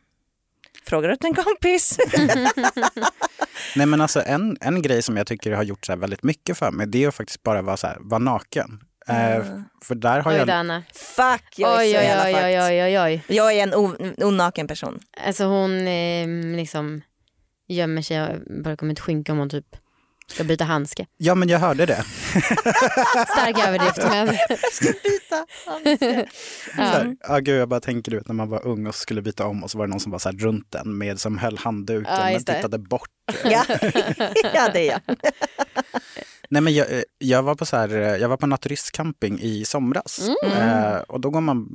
[0.85, 1.97] Frågar åt en kompis.
[3.75, 6.57] Nej men alltså en, en grej som jag tycker har gjort så här väldigt mycket
[6.57, 8.79] för mig, det är att faktiskt bara vara, så här, vara naken.
[9.09, 9.45] Eh,
[9.83, 10.47] för där har Oj jag...
[10.47, 10.83] då Anna.
[10.93, 12.63] Fuck, jag är Oj, så oj, jävla oj, oj, fucked.
[12.63, 13.35] oj, oj, oj.
[13.35, 13.73] Jag är en
[14.25, 14.99] onaken person.
[15.25, 17.01] Alltså hon eh, liksom
[17.67, 19.75] gömmer sig bakom ett skynke om hon typ
[20.29, 21.05] Ska byta handske.
[21.17, 22.03] Ja men jag hörde det.
[23.27, 24.27] Stark överdrift men
[25.03, 25.45] Byta.
[26.75, 29.21] Så här, ja, gud, jag bara tänker du vet, när man var ung och skulle
[29.21, 31.37] byta om och så var det någon som var så här runt en med som
[31.37, 33.09] höll handduken Ja, men tittade bort.
[33.43, 33.65] Ja.
[34.53, 35.01] ja, det är jag.
[36.49, 39.65] Nej men jag, eh, jag var på så här, eh, jag var på naturistcamping i
[39.65, 40.29] somras.
[40.43, 41.67] Eh, och då går man,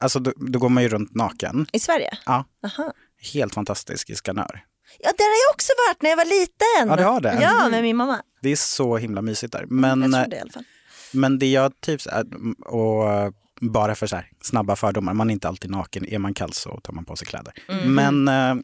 [0.00, 1.66] alltså då, då går man ju runt naken.
[1.72, 2.18] I Sverige?
[2.26, 2.92] Ja, Aha.
[3.34, 4.64] helt fantastisk i Skanör.
[4.98, 6.88] Ja, där har jag också varit när jag var liten.
[6.88, 7.38] Ja, du har det?
[7.42, 8.22] Ja, med min mamma.
[8.42, 9.60] Det är så himla mysigt där.
[9.60, 10.64] Jag Men, tror eh, det i alla fall.
[11.12, 12.24] men det jag typ, så här,
[12.66, 16.06] och bara för så här, snabba fördomar, man är inte alltid naken.
[16.08, 17.54] Är man kall så tar man på sig kläder.
[17.84, 18.54] Men eh,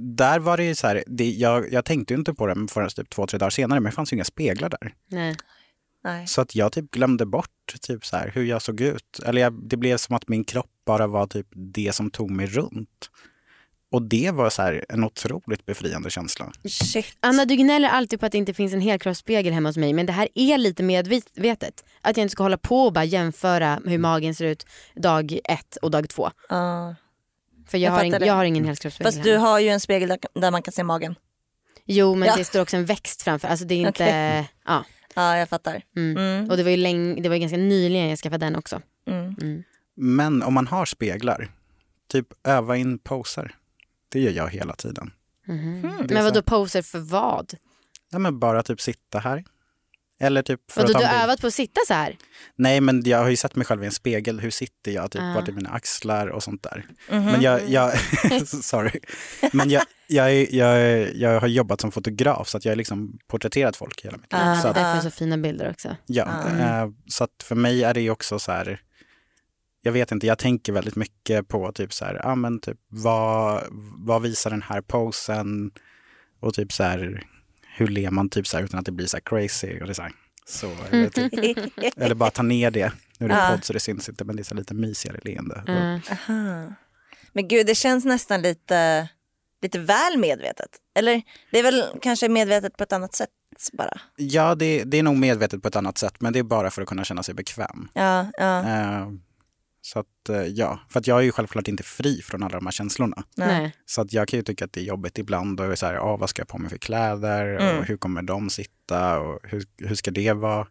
[0.00, 2.88] där var det ju så här, det, jag, jag tänkte ju inte på det förrän
[2.88, 4.94] typ två, tre dagar senare, men det fanns ju inga speglar där.
[5.08, 5.36] nej.
[6.04, 6.26] Nej.
[6.26, 9.20] Så att jag typ glömde bort typ så här, hur jag såg ut.
[9.24, 12.46] Eller jag, det blev som att min kropp bara var typ det som tog mig
[12.46, 13.10] runt.
[13.92, 16.52] Och det var så här en otroligt befriande känsla.
[16.64, 17.16] Shit.
[17.20, 20.06] Anna du gnäller alltid på att det inte finns en helkroppsspegel hemma hos mig men
[20.06, 21.84] det här är lite medvetet.
[22.00, 25.76] Att jag inte ska hålla på och bara jämföra hur magen ser ut dag ett
[25.76, 26.30] och dag två.
[26.48, 26.94] Ja.
[27.70, 28.26] För jag, Jag har, in, fattar det.
[28.26, 30.84] jag har ingen helkroppsspegel Fast du har ju en spegel där, där man kan se
[30.84, 31.14] magen.
[31.84, 32.36] Jo men Ja.
[32.36, 33.48] det står också en växt framför.
[33.48, 34.50] Alltså det är inte, Okej.
[34.66, 34.84] ja.
[35.14, 35.82] Ja, jag fattar.
[35.96, 36.16] Mm.
[36.16, 36.50] Mm.
[36.50, 38.80] Och det var ju länge, det var ganska nyligen jag skaffade den också.
[39.06, 39.36] Mm.
[39.42, 39.62] Mm.
[39.96, 41.48] Men om man har speglar,
[42.08, 43.54] typ öva in poser.
[44.08, 45.10] Det gör jag hela tiden.
[45.46, 45.52] Är
[46.14, 47.54] Men vad så- då poser för vad?
[48.10, 49.44] Ja, men bara typ sitta här.
[50.22, 52.16] Eller typ för Vadå du har övat på att sitta så här?
[52.56, 54.40] Nej, men jag har ju sett mig själv i en spegel.
[54.40, 55.10] Hur sitter jag?
[55.10, 55.34] Typ, Ah.
[55.34, 56.86] Vart är mina axlar och sånt där.
[57.10, 57.24] Mhm.
[57.24, 57.92] Men jag, jag
[58.46, 59.00] sorry.
[59.52, 63.76] Men jag, jag, jag, jag har jobbat som fotograf så att jag har liksom porträtterat
[63.76, 64.42] folk hela mitt liv.
[64.42, 65.96] Ah, så att, därför så fina bilder också.
[66.06, 66.82] ja, Ah.
[66.82, 68.80] eh, så att för mig är det ju också så här,
[69.82, 73.62] jag vet inte, jag tänker väldigt mycket på typ så här, ja men typ vad,
[74.06, 75.70] vad visar den här posen
[76.40, 77.22] och typ så här,
[77.76, 79.94] hur ler man typ så här utan att det blir så här crazy och det
[79.94, 80.12] så här,
[80.46, 82.92] så, eller, typ, eller bara ta ner det.
[83.18, 85.18] Nu är det en podd så det syns inte men det är så lite mysigare
[85.24, 85.64] leende.
[85.68, 86.00] Mm.
[86.10, 86.74] Aha.
[87.32, 89.08] Men gud, det känns nästan lite,
[89.62, 90.70] lite väl medvetet.
[90.94, 93.30] Eller det är väl kanske medvetet på ett annat sätt
[93.72, 94.00] bara.
[94.16, 96.82] Ja, det, det är nog medvetet på ett annat sätt, men det är bara för
[96.82, 97.88] att kunna känna sig bekväm.
[97.94, 98.68] Ja, ja.
[98.68, 99.08] Eh,
[99.92, 102.66] så att eh, ja, för att jag är ju självklart inte fri från alla de
[102.66, 103.24] här känslorna.
[103.36, 103.74] Nej.
[103.86, 105.94] Så att jag kan ju tycka att det är jobbigt ibland och är så här,
[105.94, 107.78] ah, vad ska jag på mig för kläder Mm.
[107.78, 110.66] och hur kommer de sitta och hur, hur ska det vara?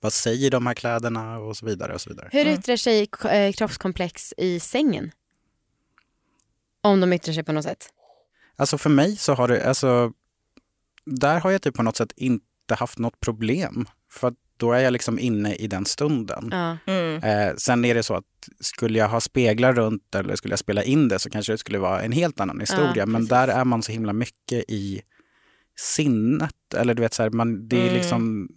[0.00, 2.28] Vad säger de här kläderna och så vidare och så vidare.
[2.32, 5.10] Hur yttrar sig eh, kroppskomplex i sängen?
[6.82, 7.88] Om de yttrar sig på något sätt.
[8.56, 10.12] Alltså för mig så har det, alltså
[11.06, 13.88] där har jag typ på något sätt inte haft något problem.
[14.10, 16.48] För att då är jag liksom inne i den stunden.
[16.52, 16.76] Ja.
[16.86, 17.22] Mm.
[17.22, 18.24] Eh, sen är det så att
[18.60, 21.78] skulle jag ha speglar runt eller skulle jag spela in det så kanske det skulle
[21.78, 22.92] vara en helt annan historia.
[22.96, 25.02] Ja, Men där är man så himla mycket i
[25.78, 26.74] sinnet.
[26.76, 27.94] Eller du vet så här, man, det är Mm.
[27.94, 28.48] liksom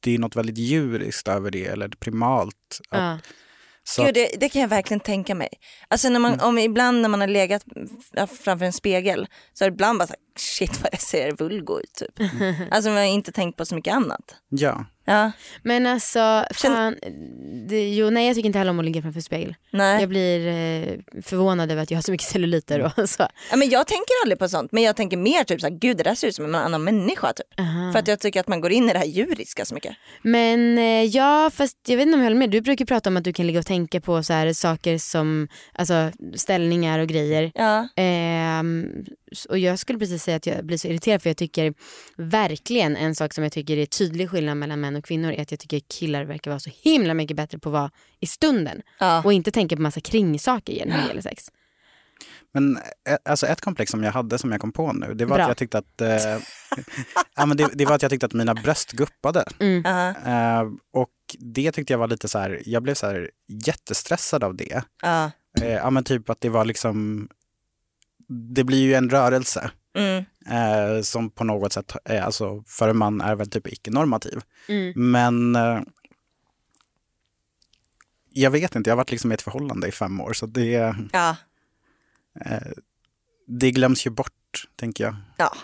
[0.00, 2.78] det är något väldigt djuriskt över det eller primalt.
[2.90, 3.18] Att, Ja.
[3.84, 5.48] så, Gud, det, det kan jag verkligen tänka mig.
[5.88, 6.46] Alltså när man, Mm.
[6.46, 7.64] om ibland när man har legat
[8.44, 11.78] framför en spegel så har det ibland bara så här, shit vad jag ser vulgo
[11.80, 12.30] ut typ.
[12.70, 14.34] Alltså man har inte tänkt på så mycket annat.
[14.48, 14.86] ja.
[15.06, 16.96] Ja, Men alltså, fan,
[17.68, 19.54] det, jo, nej jag tycker inte heller om att ligga framför spegel.
[19.70, 20.00] nej.
[20.00, 23.28] Jag blir eh, förvånad över att jag har så mycket celluliter och så.
[23.50, 25.96] Ja, men jag tänker aldrig på sånt men jag tänker mer typ så här, gud
[25.96, 27.60] det där ser ut som en annan människa typ.
[27.60, 27.92] Aha.
[27.92, 29.96] För att jag tycker att man går in i det här djuriska så mycket.
[30.22, 32.50] Men eh, ja, fast jag vet inte om jag håller med.
[32.50, 35.48] Du brukar prata om att du kan ligga och tänka på så här saker som
[35.72, 37.52] alltså, ställningar och grejer.
[37.54, 39.04] Ja, Ehm,
[39.48, 41.74] och jag skulle precis säga att jag blir så irriterad för jag tycker
[42.16, 45.50] verkligen en sak som jag tycker är tydlig skillnad mellan män och kvinnor är att
[45.50, 49.22] jag tycker killar verkar vara så himla mycket bättre på att vara i stunden ja.
[49.24, 51.50] och inte tänka på massa kringsaker när det gäller sex.
[52.52, 55.36] Men eh, alltså ett komplex som jag hade som jag kom på nu, det var
[55.36, 55.44] Bra.
[55.44, 56.08] att jag tyckte att, eh,
[57.36, 59.44] ja, men det, det var att jag tyckte att mina bröst guppade.
[59.84, 60.62] ja, Eh,
[60.92, 63.30] och det tyckte jag var lite så här, jag blev så här
[63.66, 64.82] jättestressad av det.
[65.02, 65.30] ja.
[65.60, 67.28] Eh, ja men typ att det var liksom,
[68.28, 70.24] det blir ju en rörelse Mm.
[70.50, 74.40] eh, som på något sätt, eh, alltså för en man är väl typ icke-normativ.
[74.68, 74.92] Mm.
[75.10, 75.80] Men eh,
[78.30, 80.94] jag vet inte, jag har varit liksom i ett förhållande i fem år så det,
[81.12, 81.36] ja.
[82.44, 82.58] eh,
[83.46, 85.16] det glöms ju bort, tänker jag.
[85.36, 85.54] ja.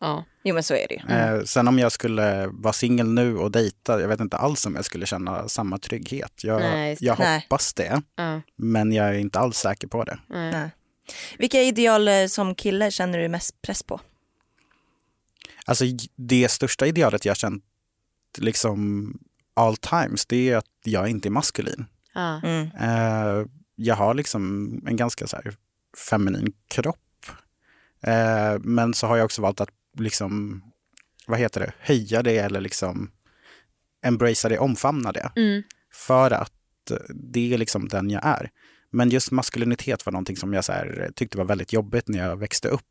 [0.00, 0.24] Ja.
[0.44, 1.14] Jo men så är det ju.
[1.14, 4.74] Eh, sen om jag skulle vara singel nu och dejta, jag vet inte alls om
[4.74, 6.44] jag skulle känna samma trygghet.
[6.44, 8.40] Jag, Nej, jag hoppas det, Ja.
[8.56, 10.18] men jag är inte alls säker på det.
[10.28, 10.70] Nej.
[11.38, 14.00] Vilka ideal eh, som kille känner du mest press på?
[15.64, 15.84] Alltså
[16.16, 17.64] det största idealet jag känt
[18.38, 19.12] liksom
[19.54, 21.84] all times, det är att jag inte är maskulin.
[22.14, 22.40] Ja.
[22.44, 22.70] Mm.
[22.80, 25.54] Eh, jag har liksom en ganska så här
[26.08, 27.26] feminin kropp.
[28.00, 30.62] Eh, men så har jag också valt att liksom
[31.26, 33.10] vad heter det, höja det eller liksom
[34.02, 35.32] embracea det, omfamna det.
[35.36, 35.62] Mm.
[35.92, 36.52] För att
[37.08, 38.50] det är liksom den jag är.
[38.92, 42.36] Men just maskulinitet var någonting som jag så här, tyckte var väldigt jobbigt när jag
[42.36, 42.82] växte upp.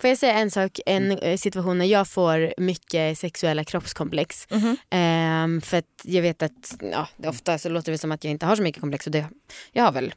[0.00, 4.46] Får jag säga en sak, en eh, situation när jag får mycket sexuella kroppskomplex.
[4.90, 8.30] Ehm, för att jag vet att ja, det ofta så låter det som att jag
[8.30, 9.26] inte har så mycket komplex och det,
[9.72, 10.14] jag har väl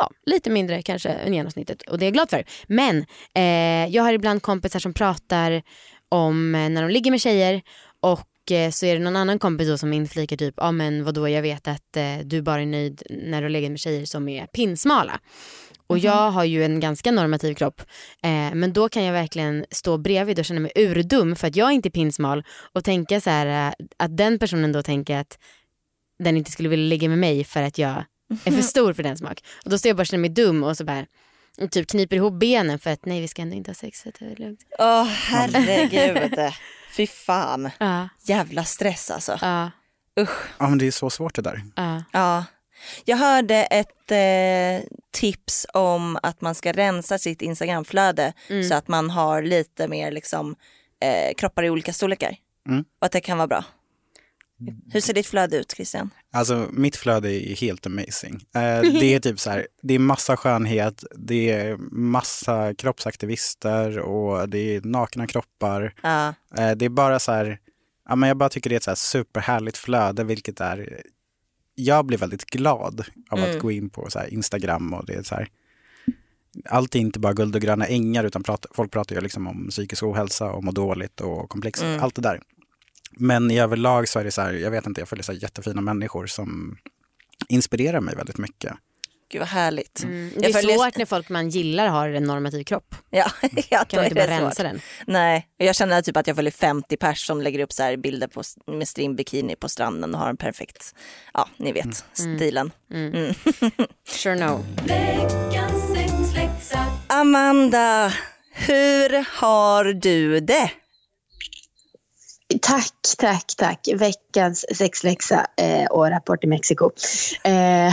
[0.00, 2.44] ja, lite mindre kanske än genomsnittet och det är jag glad för.
[2.66, 5.62] Men eh, jag har ibland kompisar som pratar
[6.08, 7.62] om eh, när de ligger med tjejer
[8.00, 8.35] och eh,
[8.72, 11.68] så är det någon annan kompis då som inflikar typ, ja men vadå jag vet
[11.68, 15.20] att eh, du bara är nöjd när du legat med tjejer som är pinsmala.
[15.86, 17.80] Och jag har ju en ganska normativ kropp.
[18.22, 21.72] Eh, men då kan jag verkligen stå bredvid och känna mig urdum för att jag
[21.72, 25.38] inte är pinsmal och tänka så här eh, att den personen då tänker att
[26.18, 28.04] den inte skulle vilja ligga med mig för att jag
[28.44, 29.44] är för stor för den smak.
[29.64, 31.06] Och då står jag bara och känner mig dum och så bara
[31.70, 34.24] typ kniper ihop benen för att nej vi ska ändå inte ha sex så det
[34.24, 34.60] är lugnt.
[34.78, 36.38] Åh herregud.
[36.96, 37.70] Fy fan.
[37.78, 39.38] Ja, Jävla stress alltså.
[39.42, 39.70] ja,
[40.20, 40.48] Usch.
[40.58, 41.62] Ja, men det är så svårt det där.
[41.76, 42.02] ja.
[42.12, 42.44] Ja.
[43.04, 48.32] Jag hörde ett eh, tips om att man ska rensa sitt Instagramflöde
[48.68, 50.56] så att man har lite mer liksom,
[51.00, 52.36] eh, kroppar i olika storlekar.
[52.68, 52.84] Mm.
[52.98, 53.64] Och att det kan vara bra.
[54.92, 56.10] Hur ser ditt flöde ut Christian?
[56.32, 58.34] Alltså mitt flöde är helt amazing.
[58.54, 64.48] Eh, det är typ så här, det är massa skönhet, det är massa kroppsaktivister och
[64.48, 65.94] det är nakna kroppar.
[66.02, 66.28] Ja.
[66.58, 67.58] Eh, det är bara så här,
[68.08, 71.02] ja, men jag bara tycker det är ett så här superhärligt flöde vilket är,
[71.74, 75.34] jag blir väldigt glad av att gå in på så Instagram och det är så
[75.34, 75.48] här,
[76.64, 79.68] allt är inte bara guld och gröna ängar utan prat, folk pratar ju liksom om
[79.70, 82.40] psykisk ohälsa och må dåligt och komplex, allt det där.
[83.16, 85.38] Men i överlag så är det så här, jag vet inte, jag följer så här
[85.42, 86.78] jättefina människor som
[87.48, 88.72] inspirerar mig väldigt mycket.
[89.28, 90.02] Gud vad härligt.
[90.02, 90.30] Mm.
[90.34, 92.94] Det Jag är följer- svårt när folk man gillar har en normativ kropp.
[93.10, 93.30] Ja,
[93.70, 94.64] ja Kan man inte bara rensa svårt.
[94.64, 94.80] den?
[95.06, 98.26] Nej, jag känner typ att jag följer 50 pers som lägger upp så här bilder
[98.28, 100.94] på, med strimbikini på stranden och har en perfekt,
[101.34, 102.70] ja ni vet, stilen.
[104.08, 104.64] Sure no.
[107.08, 108.12] Amanda,
[108.52, 110.70] hur har du det?
[112.62, 113.88] Tack, tack, tack.
[113.94, 116.90] Veckans sexläxa eh, och rapport i Mexiko.
[117.44, 117.92] Eh,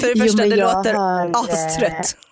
[0.00, 2.16] För det första, men det låter har, eh, astrött.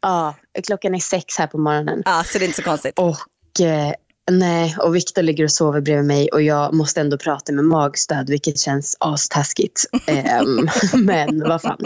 [0.00, 0.34] Ja,
[0.66, 2.02] klockan är sex här på morgonen.
[2.04, 2.98] Ja, så det är inte så konstigt.
[2.98, 3.92] Och, eh,
[4.30, 8.30] nej, och Viktor ligger och sover bredvid mig och jag måste ändå prata med magstöd
[8.30, 9.84] vilket känns astaskigt.
[10.06, 11.78] Ehm, men vad fan.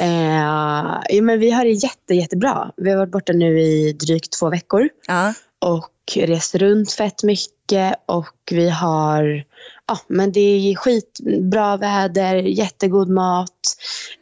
[0.00, 2.70] Eh, ja, men vi har det jätte, jättebra.
[2.76, 4.88] Vi har varit borta nu i drygt två veckor.
[5.06, 5.34] Ja.
[5.60, 9.44] och rest runt fett mycket och vi har,
[9.88, 13.76] ja men det är skitbra väder, jättegod mat.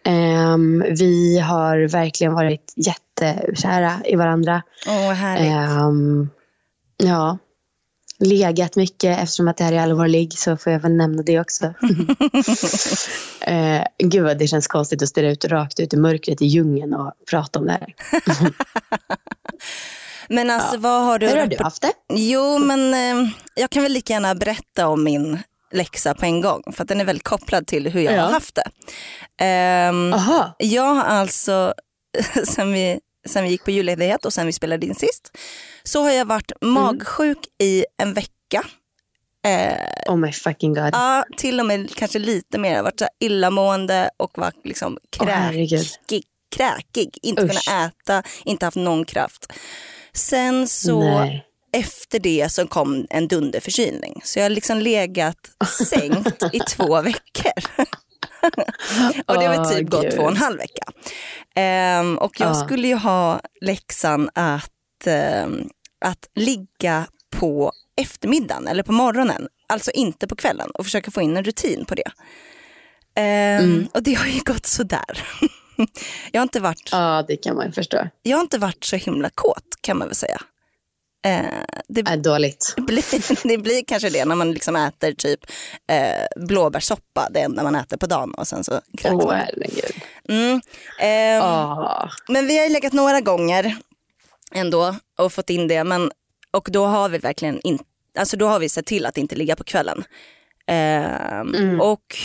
[0.04, 4.62] Ehm, vi har verkligen varit jättekära i varandra.
[4.86, 5.52] Åh, härligt.
[5.52, 6.30] Ehm,
[6.96, 7.38] ja,
[8.20, 11.66] legat mycket eftersom att det här är allvarlig så får jag väl nämna det också.
[13.48, 16.94] uh, gud vad det känns konstigt att stirra ut rakt ut i mörkret i djungeln
[16.94, 17.94] och prata om det här.
[20.30, 21.28] Men alltså vad har du...
[21.28, 21.92] Hur har du haft det?
[22.12, 25.38] Jo, men eh, jag kan väl lika gärna berätta om min
[25.72, 26.62] läxa på en gång.
[26.72, 28.22] För att den är väldigt kopplad till hur jag Ja.
[28.22, 28.64] har haft det.
[29.44, 30.54] Ehm, Aha.
[30.58, 31.74] jag har alltså,
[32.44, 35.36] sen vi, sen vi gick på julledighet och sen vi spelade in sist,
[35.82, 38.64] så har jag varit magsjuk i en vecka.
[39.46, 40.90] Eh, Oh my fucking god.
[40.92, 42.70] ja, till och med kanske lite mer.
[42.70, 45.86] Jag har varit så illamående och varit liksom Åh, herregud.
[46.08, 46.24] kräkig.
[46.56, 47.18] kräkig.
[47.22, 47.48] Inte Usch.
[47.64, 49.52] kunna äta, inte haft någon kraft.
[50.12, 51.44] Sen så Nej.
[51.72, 54.20] efter det så kom en dunderförkylning.
[54.24, 55.36] Så jag har liksom legat
[55.86, 57.52] sänkt i två veckor.
[59.26, 60.12] och det har typ gått Gud.
[60.14, 60.82] två och en halv vecka.
[61.54, 62.54] Ehm, och jag Ja.
[62.54, 65.68] skulle ju ha läxan att, ehm,
[66.04, 69.48] att ligga på eftermiddagen eller på morgonen.
[69.68, 72.10] Alltså inte på kvällen och försöka få in en rutin på det.
[73.16, 73.88] Ehm, Mm.
[73.94, 75.22] Och det har ju gått sådär.
[76.32, 78.08] jag, har inte varit, Ja, det kan man förstå.
[78.22, 80.40] jag har inte varit så himla kåt kan man väl säga.
[81.26, 81.44] Eh,
[81.88, 82.74] det, Är dåligt.
[82.76, 85.40] det blir, det blir kanske det när man liksom äter typ
[85.90, 89.94] eh, blåbärssoppa, det enda man äter på dagen och sen så kräks Åh, herregud.
[90.28, 90.60] Mm.
[91.00, 92.10] Ehm, Ah.
[92.28, 93.76] Men vi har ju legat några gånger
[94.54, 95.84] ändå och fått in det.
[95.84, 96.10] Men,
[96.50, 97.84] och då har vi verkligen inte,
[98.18, 100.04] alltså då har vi sett till att inte ligga på kvällen.
[100.66, 102.16] Ehm, Och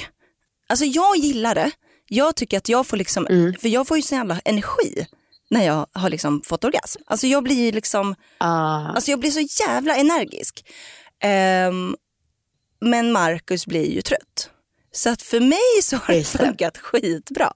[0.69, 1.71] alltså jag gillar det.
[2.07, 3.25] Jag tycker att jag får liksom,
[3.61, 5.07] för jag får ju så jävla energi
[5.49, 7.01] när jag har liksom fått orgasm.
[7.07, 8.87] Alltså jag blir liksom, Ah.
[8.87, 10.65] alltså jag blir så jävla energisk.
[11.23, 11.95] Ehm,
[12.81, 14.49] men Marcus blir ju trött.
[14.91, 16.45] Så att för mig så har det Just det.
[16.45, 17.53] funkat skitbra.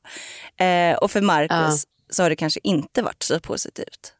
[0.59, 4.13] Eh, och för Marcus så har det kanske inte varit så positivt.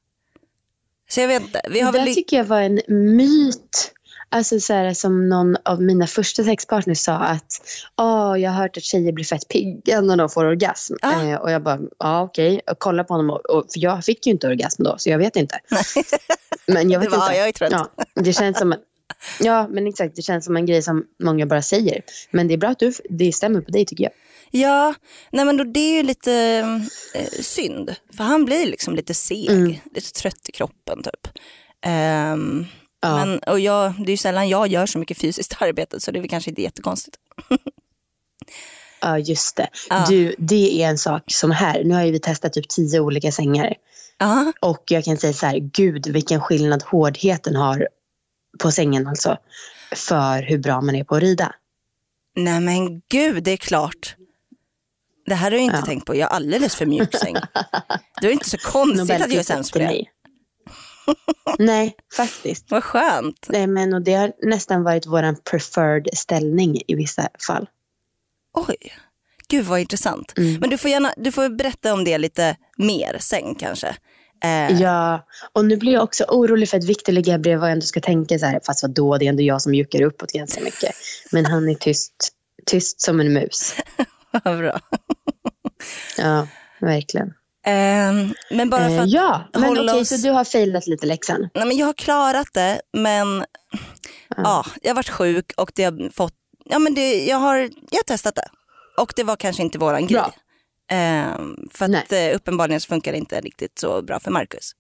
[1.10, 1.62] Så jag vet inte.
[1.70, 2.16] Vi har Det väl...
[2.16, 2.82] tycker jag var en
[3.16, 3.92] myt
[4.32, 7.62] Alltså så här, som någon av mina första sexpartners sa att
[7.98, 10.94] Åh, jag har hört att tjejer blir fett pigga när de får orgasm.
[11.02, 11.24] Ah.
[11.24, 12.62] Eh, och jag bara, ja okej.
[12.72, 13.30] Och kolla på honom.
[13.30, 15.60] Och, och, för jag fick ju inte orgasm då, så jag vet inte.
[16.68, 17.38] Men jag Det vet var, inte.
[17.38, 17.72] jag är trött.
[17.72, 18.80] Ja, det känns som en,
[19.40, 20.16] ja, men exakt.
[20.16, 22.02] Det känns som en grej som många bara säger.
[22.32, 24.14] Men det är bra att du, det stämmer på dig tycker jag.
[24.52, 24.94] Ja,
[25.32, 26.34] nej men då, det är ju lite
[27.16, 27.96] eh, synd.
[28.18, 29.76] För han blir liksom lite seg, Mm.
[29.96, 31.28] lite trött i kroppen typ.
[31.86, 32.66] Ehm,
[33.02, 33.26] Ja.
[33.26, 36.20] men, och jag, det är ju sällan jag gör så mycket fysiskt arbete så det
[36.20, 37.18] är väl kanske inte jättekonstigt.
[39.02, 39.68] Ja, just det.
[39.90, 40.06] Ja.
[40.10, 41.84] Du, det är en sak som här.
[41.84, 43.74] Nu har vi testat typ tio olika sängar.
[44.18, 47.88] Ja, Och jag kan säga så här, gud vilken skillnad hårdheten har
[48.60, 49.38] på sängen alltså.
[49.96, 51.56] För hur bra man är på att rida.
[52.36, 54.16] nej men gud det är klart.
[55.26, 55.86] Det här har jag inte Ja.
[55.86, 57.36] tänkt på, jag är alldeles för mjuk säng.
[58.22, 59.86] Det är inte så konstigt att jag är sämst på det.
[59.86, 60.12] mig.
[61.60, 62.72] Nej, faktiskt.
[62.72, 63.48] Vad skönt.
[63.50, 67.70] Nej, men, och det har nästan varit vår preferred ställning i vissa fall.
[68.54, 68.78] Oj,
[69.48, 70.34] gud vad intressant.
[70.38, 70.60] Mm.
[70.60, 73.96] Men du får, gärna, du får berätta om det lite mer sen kanske.
[74.44, 77.70] Eh, Ja, och nu blir jag också orolig för att Victor ligger här bredvid och
[77.70, 80.62] ändå ska tänka så här, fast vadå, det är ändå jag som juckar uppåt ganska
[80.62, 80.96] mycket.
[81.32, 82.14] Men han är tyst,
[82.66, 83.76] tyst som en mus.
[84.44, 84.80] Vad bra.
[86.18, 86.48] Ja,
[86.80, 87.34] verkligen.
[87.70, 91.06] Ehm, men bara för Eh, att, ja, men okej, oss- så du har failat lite
[91.06, 91.50] läxan.
[91.54, 93.46] nej, men jag har klarat det men
[94.38, 96.34] ja, jag har varit sjuk och det har fått,
[96.66, 97.56] ja men det, jag, har,
[97.92, 98.48] jag har testat det.
[98.98, 100.22] Och det var kanske inte våran grej.
[100.92, 104.72] Ehm, för att eh, uppenbarligen så funkar det inte riktigt så bra för Marcus.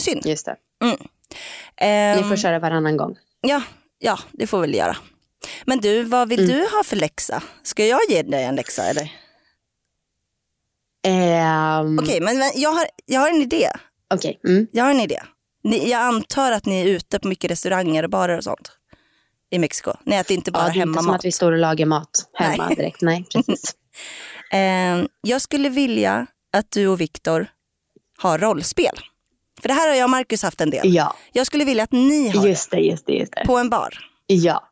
[0.00, 0.26] Synd.
[0.26, 0.56] Just det.
[1.76, 3.16] Ehm, Ni får köra varannan gång.
[3.40, 3.62] ja,
[3.98, 4.96] ja, det får vi väl göra.
[5.64, 6.56] Men du, vad vill Mm.
[6.56, 7.42] du ha för läxa?
[7.62, 9.12] Ska jag ge dig en läxa eller?
[11.02, 13.68] Ehm, Okej, men, men jag, har, jag har en idé.
[14.14, 14.40] Okej.
[14.48, 14.66] Mm.
[14.72, 15.20] Jag har en idé.
[15.64, 18.72] Ni, jag antar att ni är ute på mycket restauranger och barer och sånt
[19.50, 19.90] i Mexiko.
[19.90, 21.86] Att det inte bara Ja, är det är inte som att vi står och lagar
[21.86, 22.76] mat hemma Nej.
[22.76, 23.02] direkt.
[23.02, 23.76] Nej, precis.
[24.52, 27.46] Eh, jag skulle vilja att du och Viktor
[28.18, 28.98] har rollspel.
[29.60, 30.94] För det här har jag och Marcus haft en del.
[30.94, 33.70] Ja, Jag skulle vilja att ni har just det, just det, just det på en
[33.70, 33.98] bar.
[34.26, 34.70] Ja,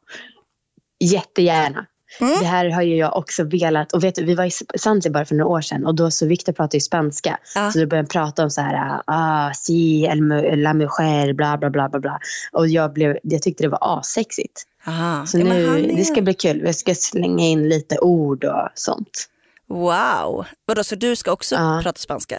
[1.01, 1.87] jättegärna.
[2.21, 2.39] Mm.
[2.41, 3.93] Det här har ju jag också velat.
[3.93, 6.53] Och vet du, vi var i Zanzibar för några år sedan och då så Victor
[6.53, 7.39] pratade ju spanska.
[7.55, 7.71] Ja.
[7.71, 10.19] Så då började han prata om så här, ah, si, el,
[10.63, 12.19] la mujer, bla bla bla bla bla.
[12.53, 14.63] Och jag, blev, jag tyckte det var assexigt.
[14.87, 15.27] Aha.
[15.27, 16.61] Så Ja, nu, är- det ska bli kul.
[16.65, 19.27] Jag ska slänga in lite ord och sånt.
[19.69, 20.45] Wow.
[20.67, 21.81] Vadå, så du ska också Ja.
[21.83, 22.39] prata spanska?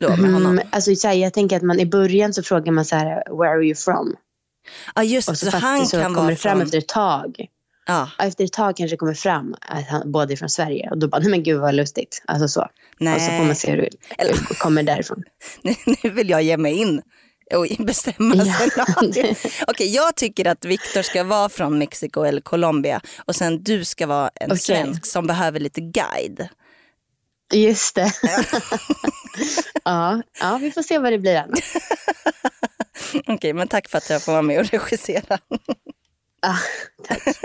[0.00, 0.52] Då med honom?
[0.52, 3.14] Mm, alltså, så här, jag tänker att man i början så frågar man så här,
[3.38, 4.16] where are you from?
[4.94, 6.62] Ja just Och så, så, han så kan kommer vara det fram från...
[6.62, 7.46] efter ett tag.
[7.86, 8.10] Ja.
[8.18, 10.90] Efter ett tag kanske det kommer fram att han båda är från Sverige.
[10.90, 12.22] Och då bara, nej men gud vad lustigt.
[12.26, 12.68] Alltså så.
[12.98, 13.14] Nej.
[13.14, 15.22] Och så får man se hur det Eller- kommer därifrån.
[15.62, 17.02] Nu, nu vill jag ge mig in
[17.54, 18.44] och bestämma Ja.
[18.44, 19.38] scenariot.
[19.66, 24.06] Okej, jag tycker att Viktor ska vara från Mexiko eller Colombia och sen du ska
[24.06, 24.58] vara en Okej.
[24.58, 26.48] svensk som behöver lite guide.
[27.54, 28.12] Just det.
[29.84, 31.72] ja, ja, vi får se vad det blir annars.
[33.26, 35.38] Okej, men tack för att jag får vara med och regissera.
[36.46, 36.56] Ah,
[37.08, 37.22] tack.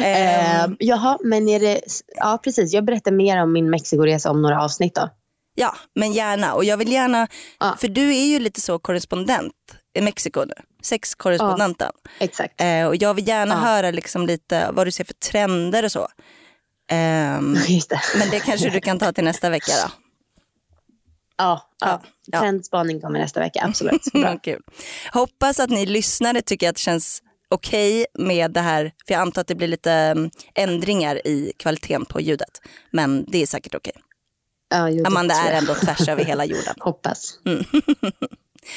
[0.00, 1.80] Ehm, Eh, jaha, men är det...
[2.16, 2.72] Ja, precis.
[2.72, 5.10] Jag berättar mer om min Mexikoresa om några avsnitt då.
[5.54, 6.54] ja, men gärna.
[6.54, 7.28] Och jag vill gärna,
[7.60, 7.76] Ja.
[7.80, 9.52] för du är ju lite så korrespondent
[9.94, 10.54] i Mexiko nu.
[10.82, 11.92] Sexkorrespondenten.
[12.20, 12.60] Exakt.
[12.60, 13.58] Eh, och jag vill gärna Ja.
[13.60, 16.08] höra liksom lite vad du ser för trender och så.
[17.68, 18.00] Just det.
[18.18, 19.90] men det kanske du kan ta till nästa vecka då.
[21.40, 22.02] Ja, ja.
[22.26, 22.40] Ja.
[22.40, 23.60] trendspaning kommer nästa vecka.
[23.64, 24.04] Absolut.
[24.12, 24.38] Bra.
[24.38, 24.62] Kul.
[25.12, 28.92] Hoppas att ni lyssnare tycker att det känns okej med det här.
[29.06, 32.60] För jag antar att det blir lite mm, ändringar i kvaliteten på ljudet.
[32.90, 33.92] Men det är säkert okej.
[34.70, 36.74] Ja, jo, det Amanda är ändå tvärs över hela jorden.
[36.80, 37.38] Hoppas.
[37.46, 37.64] Mm.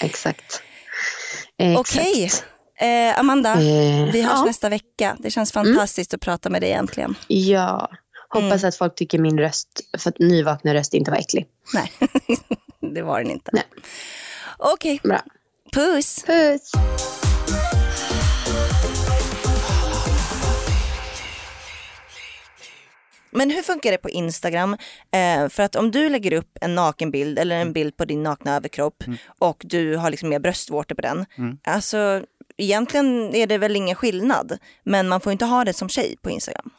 [0.02, 0.62] Exakt.
[1.58, 1.80] Exakt.
[1.80, 2.32] Okej,
[2.80, 3.52] eh, Amanda.
[3.54, 4.36] Eh, Vi hörs ja.
[4.36, 4.46] Mm.
[4.48, 5.16] nästa vecka.
[5.20, 7.16] Det känns fantastiskt att prata med dig äntligen.
[7.28, 7.90] Ja,
[8.30, 8.68] hoppas Mm.
[8.70, 11.48] att folk tycker min röst, för att nyvakna röst inte var äcklig.
[11.74, 11.92] Nej,
[12.96, 13.52] det var den inte.
[14.58, 15.22] Okej, Bra.
[15.74, 16.24] puss.
[16.26, 16.72] Puss!
[23.32, 24.78] Men hur funkar det på Instagram?
[25.12, 27.68] Eh, för att om du lägger upp en nakenbild eller Mm.
[27.68, 29.04] en bild på din nakna överkropp
[29.40, 31.26] och du har liksom mer bröstvårtor på den.
[31.38, 31.58] Mm.
[31.64, 32.24] Alltså
[32.58, 34.58] egentligen är det väl ingen skillnad.
[34.84, 36.70] Men man får inte ha det som tjej på Instagram.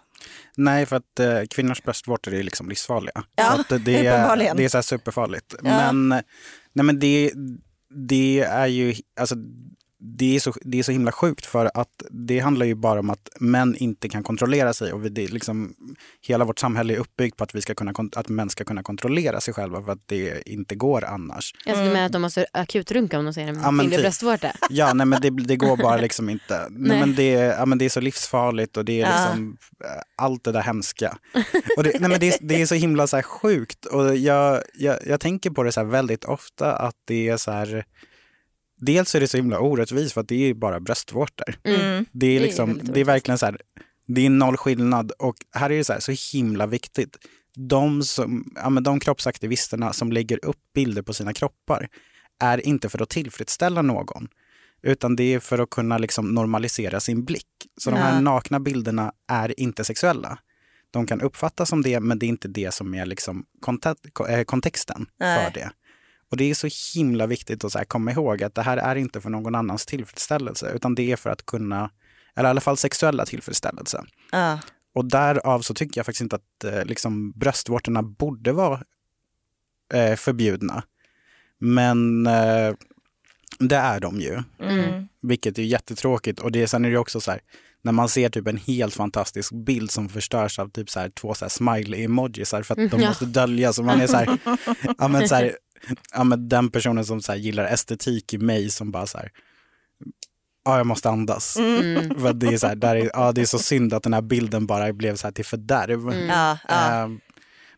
[0.56, 3.24] Nej, för att eh, kvinnors bröstvårtor är liksom livsfarliga.
[3.36, 5.54] Ja, så det, är, det är så superfarligt.
[5.62, 7.32] Men, nej, men det,
[8.08, 9.34] det är ju, alltså,
[10.04, 13.10] det är, så, det är så himla sjukt för att det handlar ju bara om
[13.10, 15.74] att män inte kan kontrollera sig och vi, det liksom,
[16.26, 19.40] hela vårt samhälle är uppbyggt på att, vi ska kunna, att män ska kunna kontrollera
[19.40, 21.54] sig själva för att det inte går annars.
[21.66, 24.00] Alltså, du menar att de måste akutrunka om de ser en Ja, kvinnlig typ.
[24.00, 24.52] bröstvårta?
[24.70, 26.58] Ja, nej men det, det går bara liksom inte.
[26.70, 26.88] Nej.
[26.88, 27.00] Nej.
[27.00, 30.44] men det, är- ja, men det är så livsfarligt och det är liksom eh, allt
[30.44, 31.18] det där hemska.
[31.76, 34.98] Och det, nej, men det, är- det är så himla så sjukt och jag, jag,
[35.06, 37.84] jag tänker på det så väldigt ofta att det är så här
[38.86, 41.54] Dels är det så himla orättvist för att det är bara bröstvårtor.
[41.64, 42.04] Mm.
[42.12, 43.58] Det är, liksom, väldigt det är verkligen så här,
[44.06, 47.16] det är noll skillnad och här är det så, här, så himla viktigt.
[47.56, 51.88] De, som, ja, men de kroppsaktivisterna som lägger upp bilder på sina kroppar
[52.40, 54.28] är inte för att tillfredsställa någon,
[54.82, 57.46] utan det är för att kunna liksom normalisera sin blick.
[57.80, 60.38] Så de här nakna bilderna är inte sexuella.
[60.90, 63.44] De kan uppfattas som det, men det är inte det som är liksom
[64.28, 65.44] eh, kontexten Nej.
[65.44, 65.70] för det.
[66.32, 66.68] Och det är så
[66.98, 70.72] himla viktigt att så komma ihåg att det här är inte för någon annans tillfredsställelse,
[70.74, 71.90] utan det är för att kunna,
[72.36, 74.04] eller i alla fall sexuella tillfredsställelse.
[74.32, 74.58] Ja.
[74.94, 78.82] Och därav så tycker jag faktiskt inte att eh, liksom, bröstvårtorna borde vara
[79.94, 80.82] eh, förbjudna.
[81.58, 82.74] Men eh,
[83.58, 85.08] det är de ju, Mm.
[85.22, 86.40] vilket är jättetråkigt.
[86.40, 87.40] Och det, sen är det också så här,
[87.82, 91.34] när man ser typ en helt fantastisk bild som förstörs av typ så här, två
[91.34, 93.08] så här smiley-emojisar för att de Ja.
[93.08, 93.72] måste dölja.
[93.72, 94.38] Så man är så här,
[94.98, 95.56] ja, men så här,
[96.14, 99.30] ja, men den personen som så här, gillar estetik i mig som bara så här,
[100.64, 101.56] ja jag måste andas.
[101.56, 102.14] Mm.
[102.20, 104.22] För det, är så här, där är, ja, det är så synd att den här
[104.22, 106.00] bilden bara blev så här till fördärv.
[106.00, 106.28] Mm.
[106.28, 107.02] Ja, ja.
[107.02, 107.08] Eh,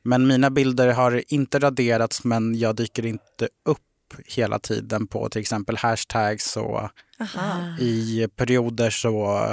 [0.03, 3.81] Men mina bilder har inte raderats men jag dyker inte upp
[4.27, 6.91] hela tiden på till exempel hashtags och
[7.21, 7.79] Aha.
[7.81, 9.47] i perioder så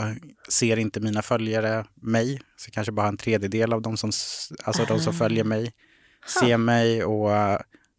[0.49, 2.41] ser inte mina följare mig.
[2.57, 4.11] Så kanske bara en tredjedel av de som,
[4.63, 5.71] alltså de som följer mig
[6.25, 7.03] ser mig.
[7.03, 7.31] Och,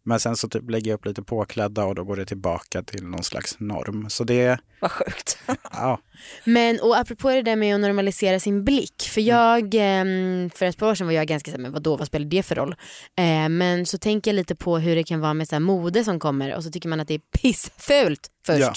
[0.03, 3.03] men sen så typ lägger jag upp lite påklädda och då går det tillbaka till
[3.05, 4.09] någon slags norm.
[4.09, 5.37] Så det, vad sjukt.
[5.71, 5.99] ja.
[6.43, 9.03] Men och apropå det där med att normalisera sin blick.
[9.09, 12.07] För jag, ehm, för ett par år sedan var jag ganska såhär, men vadå vad
[12.07, 12.75] spelar det för roll?
[13.17, 16.03] Eh, men så tänker jag lite på hur det kan vara med så här mode
[16.03, 18.59] som kommer och så tycker man att det är pissfult först.
[18.59, 18.73] Ja.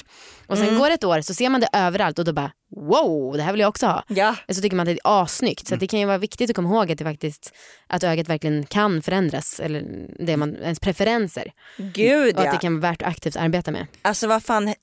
[0.47, 3.37] Och sen går det ett år så ser man det överallt och då bara wow
[3.37, 4.05] det här vill jag också ha.
[4.09, 4.37] Ja.
[4.49, 5.69] Så tycker man att det är asnyggt.
[5.69, 7.55] Så att det kan ju vara viktigt att komma ihåg att det faktiskt
[7.87, 9.61] att ögat verkligen kan förändras.
[9.61, 11.53] Eller det man, ens preferenser.
[11.77, 12.53] Gud Och att ja.
[12.53, 13.87] det kan vara värt att aktivt arbeta med.
[14.03, 14.75] Alltså vad fan,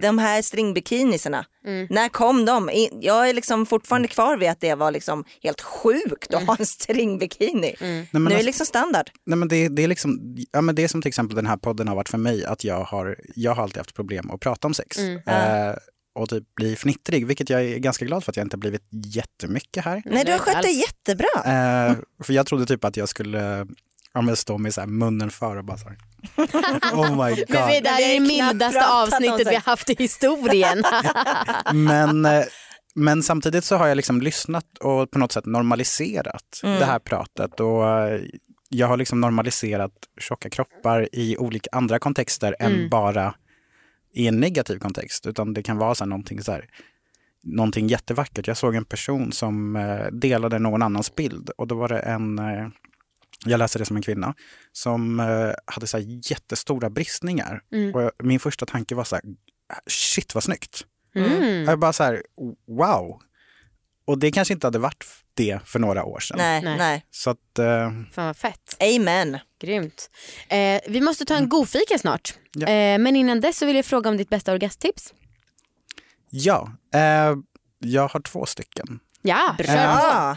[0.00, 1.86] de här stringbikinisarna, Mm.
[1.90, 2.70] när kom de?
[3.00, 6.66] Jag är liksom fortfarande kvar vid att det var liksom helt sjukt att ha en
[6.66, 7.74] stringbikini.
[7.80, 9.10] Nej, men Nu är det alltså- liksom standard.
[9.26, 11.56] Nej, men det, det, är liksom, ja, men det är som till exempel den här
[11.56, 14.66] podden har varit för mig, att jag har, jag har alltid haft problem att prata
[14.68, 14.98] om sex.
[14.98, 15.74] Eh,
[16.14, 18.82] och typ bli fnittrig, vilket jag är ganska glad för att jag inte har blivit
[18.90, 20.02] jättemycket här.
[20.04, 21.28] Nej du har skött det jättebra.
[21.36, 23.66] Eh, för jag trodde typ att jag skulle
[24.16, 25.98] ja, men stå med så här munnen för och bara så här.
[26.94, 27.46] Oh my Men god.
[27.48, 30.82] det är det mildaste avsnittet vi har haft i historien.
[31.74, 32.44] Men, eh,
[32.94, 36.78] men samtidigt så har jag liksom lyssnat och på något sätt normaliserat Mm.
[36.78, 37.60] det här pratet.
[37.60, 38.20] Och eh,
[38.68, 42.72] jag har liksom normaliserat tjocka kroppar i olika andra kontexter Mm.
[42.82, 43.34] än bara
[44.14, 45.26] i en negativ kontext.
[45.26, 46.64] Utan det kan vara så här någonting, så här,
[47.42, 48.46] någonting jättevackert.
[48.46, 52.38] Jag såg en person som eh, delade någon annans bild och då var det en
[53.44, 54.34] jag läser det som en kvinna,
[54.72, 57.60] som eh, hade så här jättestora bristningar.
[57.72, 57.94] Mm.
[57.94, 59.24] Och jag, min första tanke var så här,
[59.86, 60.84] shit vad snyggt.
[61.14, 61.64] Mm.
[61.64, 62.22] Jag bara så här,
[62.68, 63.20] wow.
[64.06, 66.36] Och det kanske inte hade varit det för några år sedan.
[66.38, 67.04] Nej, Nej.
[67.10, 68.76] Så att, eh, Fan vad fett.
[68.96, 69.38] Amen.
[69.60, 70.10] Grymt.
[70.48, 72.34] Eh, vi måste ta en godfika snart.
[72.52, 72.66] Ja.
[72.68, 75.14] Eh, men innan dess så vill jag fråga om ditt bästa orgasmtips.
[76.30, 77.34] ja, eh,
[77.78, 78.98] jag har två stycken.
[79.22, 79.54] Ja.
[79.58, 80.36] Bra.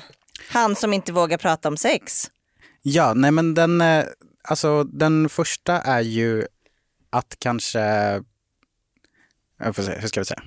[0.49, 2.31] Han som inte vågar prata om sex.
[2.81, 4.05] Ja, nej men den, eh,
[4.43, 6.47] alltså den första är ju
[7.09, 7.79] att kanske,
[9.59, 10.43] jag får se, hur ska vi säga?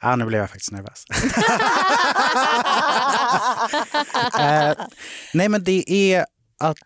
[0.00, 1.04] Ah, nu blev jag faktiskt nervös.
[4.40, 4.86] eh,
[5.34, 6.26] nej men det är
[6.58, 6.78] att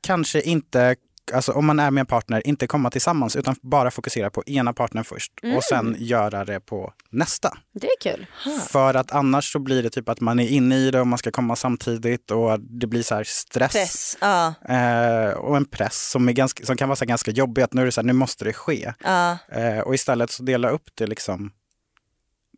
[0.00, 0.96] kanske inte,
[1.34, 4.72] alltså om man är med en partner, inte komma tillsammans utan bara fokusera på ena
[4.72, 7.58] partnern först och sen göra det på nästa.
[7.74, 8.26] Det är kul.
[8.68, 11.18] För att annars så blir det typ att man är inne i det och man
[11.18, 13.72] ska komma samtidigt och det blir så här stress.
[13.72, 14.18] Press.
[14.20, 17.72] Ja, Eh, och en press som, är ganska, som kan vara så ganska jobbig, att
[17.72, 18.92] nu är det så här, nu måste det ske.
[19.04, 19.38] ja.
[19.52, 21.52] Eh, och istället så dela upp det liksom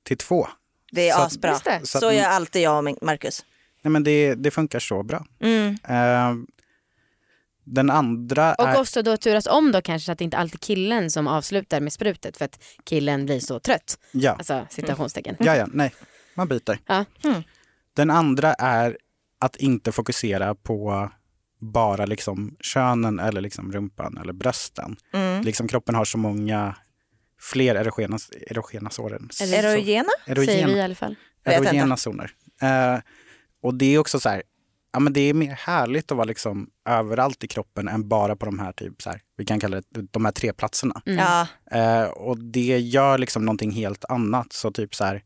[0.04, 0.48] till två.
[0.92, 1.50] Det är Så att- asbra.
[1.64, 1.86] Det.
[1.86, 3.44] Så att- Så gör alltid jag och Marcus.
[3.82, 5.26] Nej men det, det funkar så bra.
[5.40, 5.76] Mm.
[5.88, 6.34] Eh,
[7.64, 8.80] den andra Och är...
[8.80, 11.80] också då turas om då kanske så att det inte alltid är killen som avslutar
[11.80, 13.98] med sprutet för att killen blir så trött.
[14.12, 15.36] Ja, Alltså citationstecken.
[15.38, 15.94] ja, ja, nej,
[16.34, 16.78] man byter.
[16.86, 17.04] Ja.
[17.96, 18.96] Den andra är
[19.40, 21.10] att inte fokusera på
[21.60, 24.96] bara liksom könen eller liksom rumpan eller brösten.
[25.12, 25.42] Mm.
[25.42, 26.76] Liksom kroppen har så många
[27.40, 29.20] fler erogena, erogena zoner.
[29.42, 30.10] Eller- Erogena?
[30.26, 31.16] Säger vi i alla fall.
[31.44, 32.30] Erogena zoner.
[32.62, 32.98] Eh,
[33.62, 34.42] och det är också så här,
[34.93, 38.47] ja men det är mer härligt att vara liksom överallt i kroppen än bara på
[38.47, 41.03] de här typ så här, vi kan kalla det de här tre platserna.
[41.07, 41.18] Mm.
[41.18, 44.53] Ja, Eh, och det gör liksom någonting helt annat.
[44.53, 45.22] Så typ så här,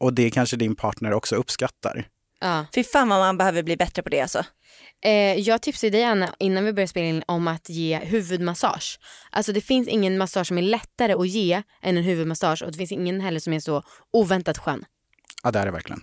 [0.00, 2.08] och det kanske din partner också uppskattar.
[2.40, 2.66] Ja.
[2.74, 4.44] fy fan vad man behöver bli bättre på det alltså.
[5.04, 8.98] Eh, jag tipsade dig Anna innan vi började spela in om att ge huvudmassage.
[9.30, 12.78] Alltså det finns ingen massage som är lättare att ge än en huvudmassage och det
[12.78, 13.82] finns ingen heller som är så
[14.12, 14.84] oväntat skön.
[15.42, 16.02] Ja det är det verkligen.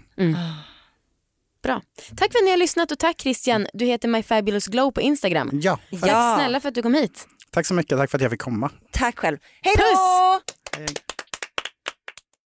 [1.63, 1.81] Bra.
[2.17, 3.67] Tack för att ni har lyssnat och tack Christian.
[3.73, 5.49] Du heter My Fabulous Glow på Instagram.
[5.53, 6.35] Ja, Tack Ja.
[6.37, 7.27] snälla för att du kom hit.
[7.51, 7.97] tack så mycket.
[7.97, 8.71] Tack för att jag fick komma.
[8.91, 9.37] Tack själv.
[9.61, 9.83] Hej då!
[9.83, 9.97] Puss!
[10.77, 10.87] Hej.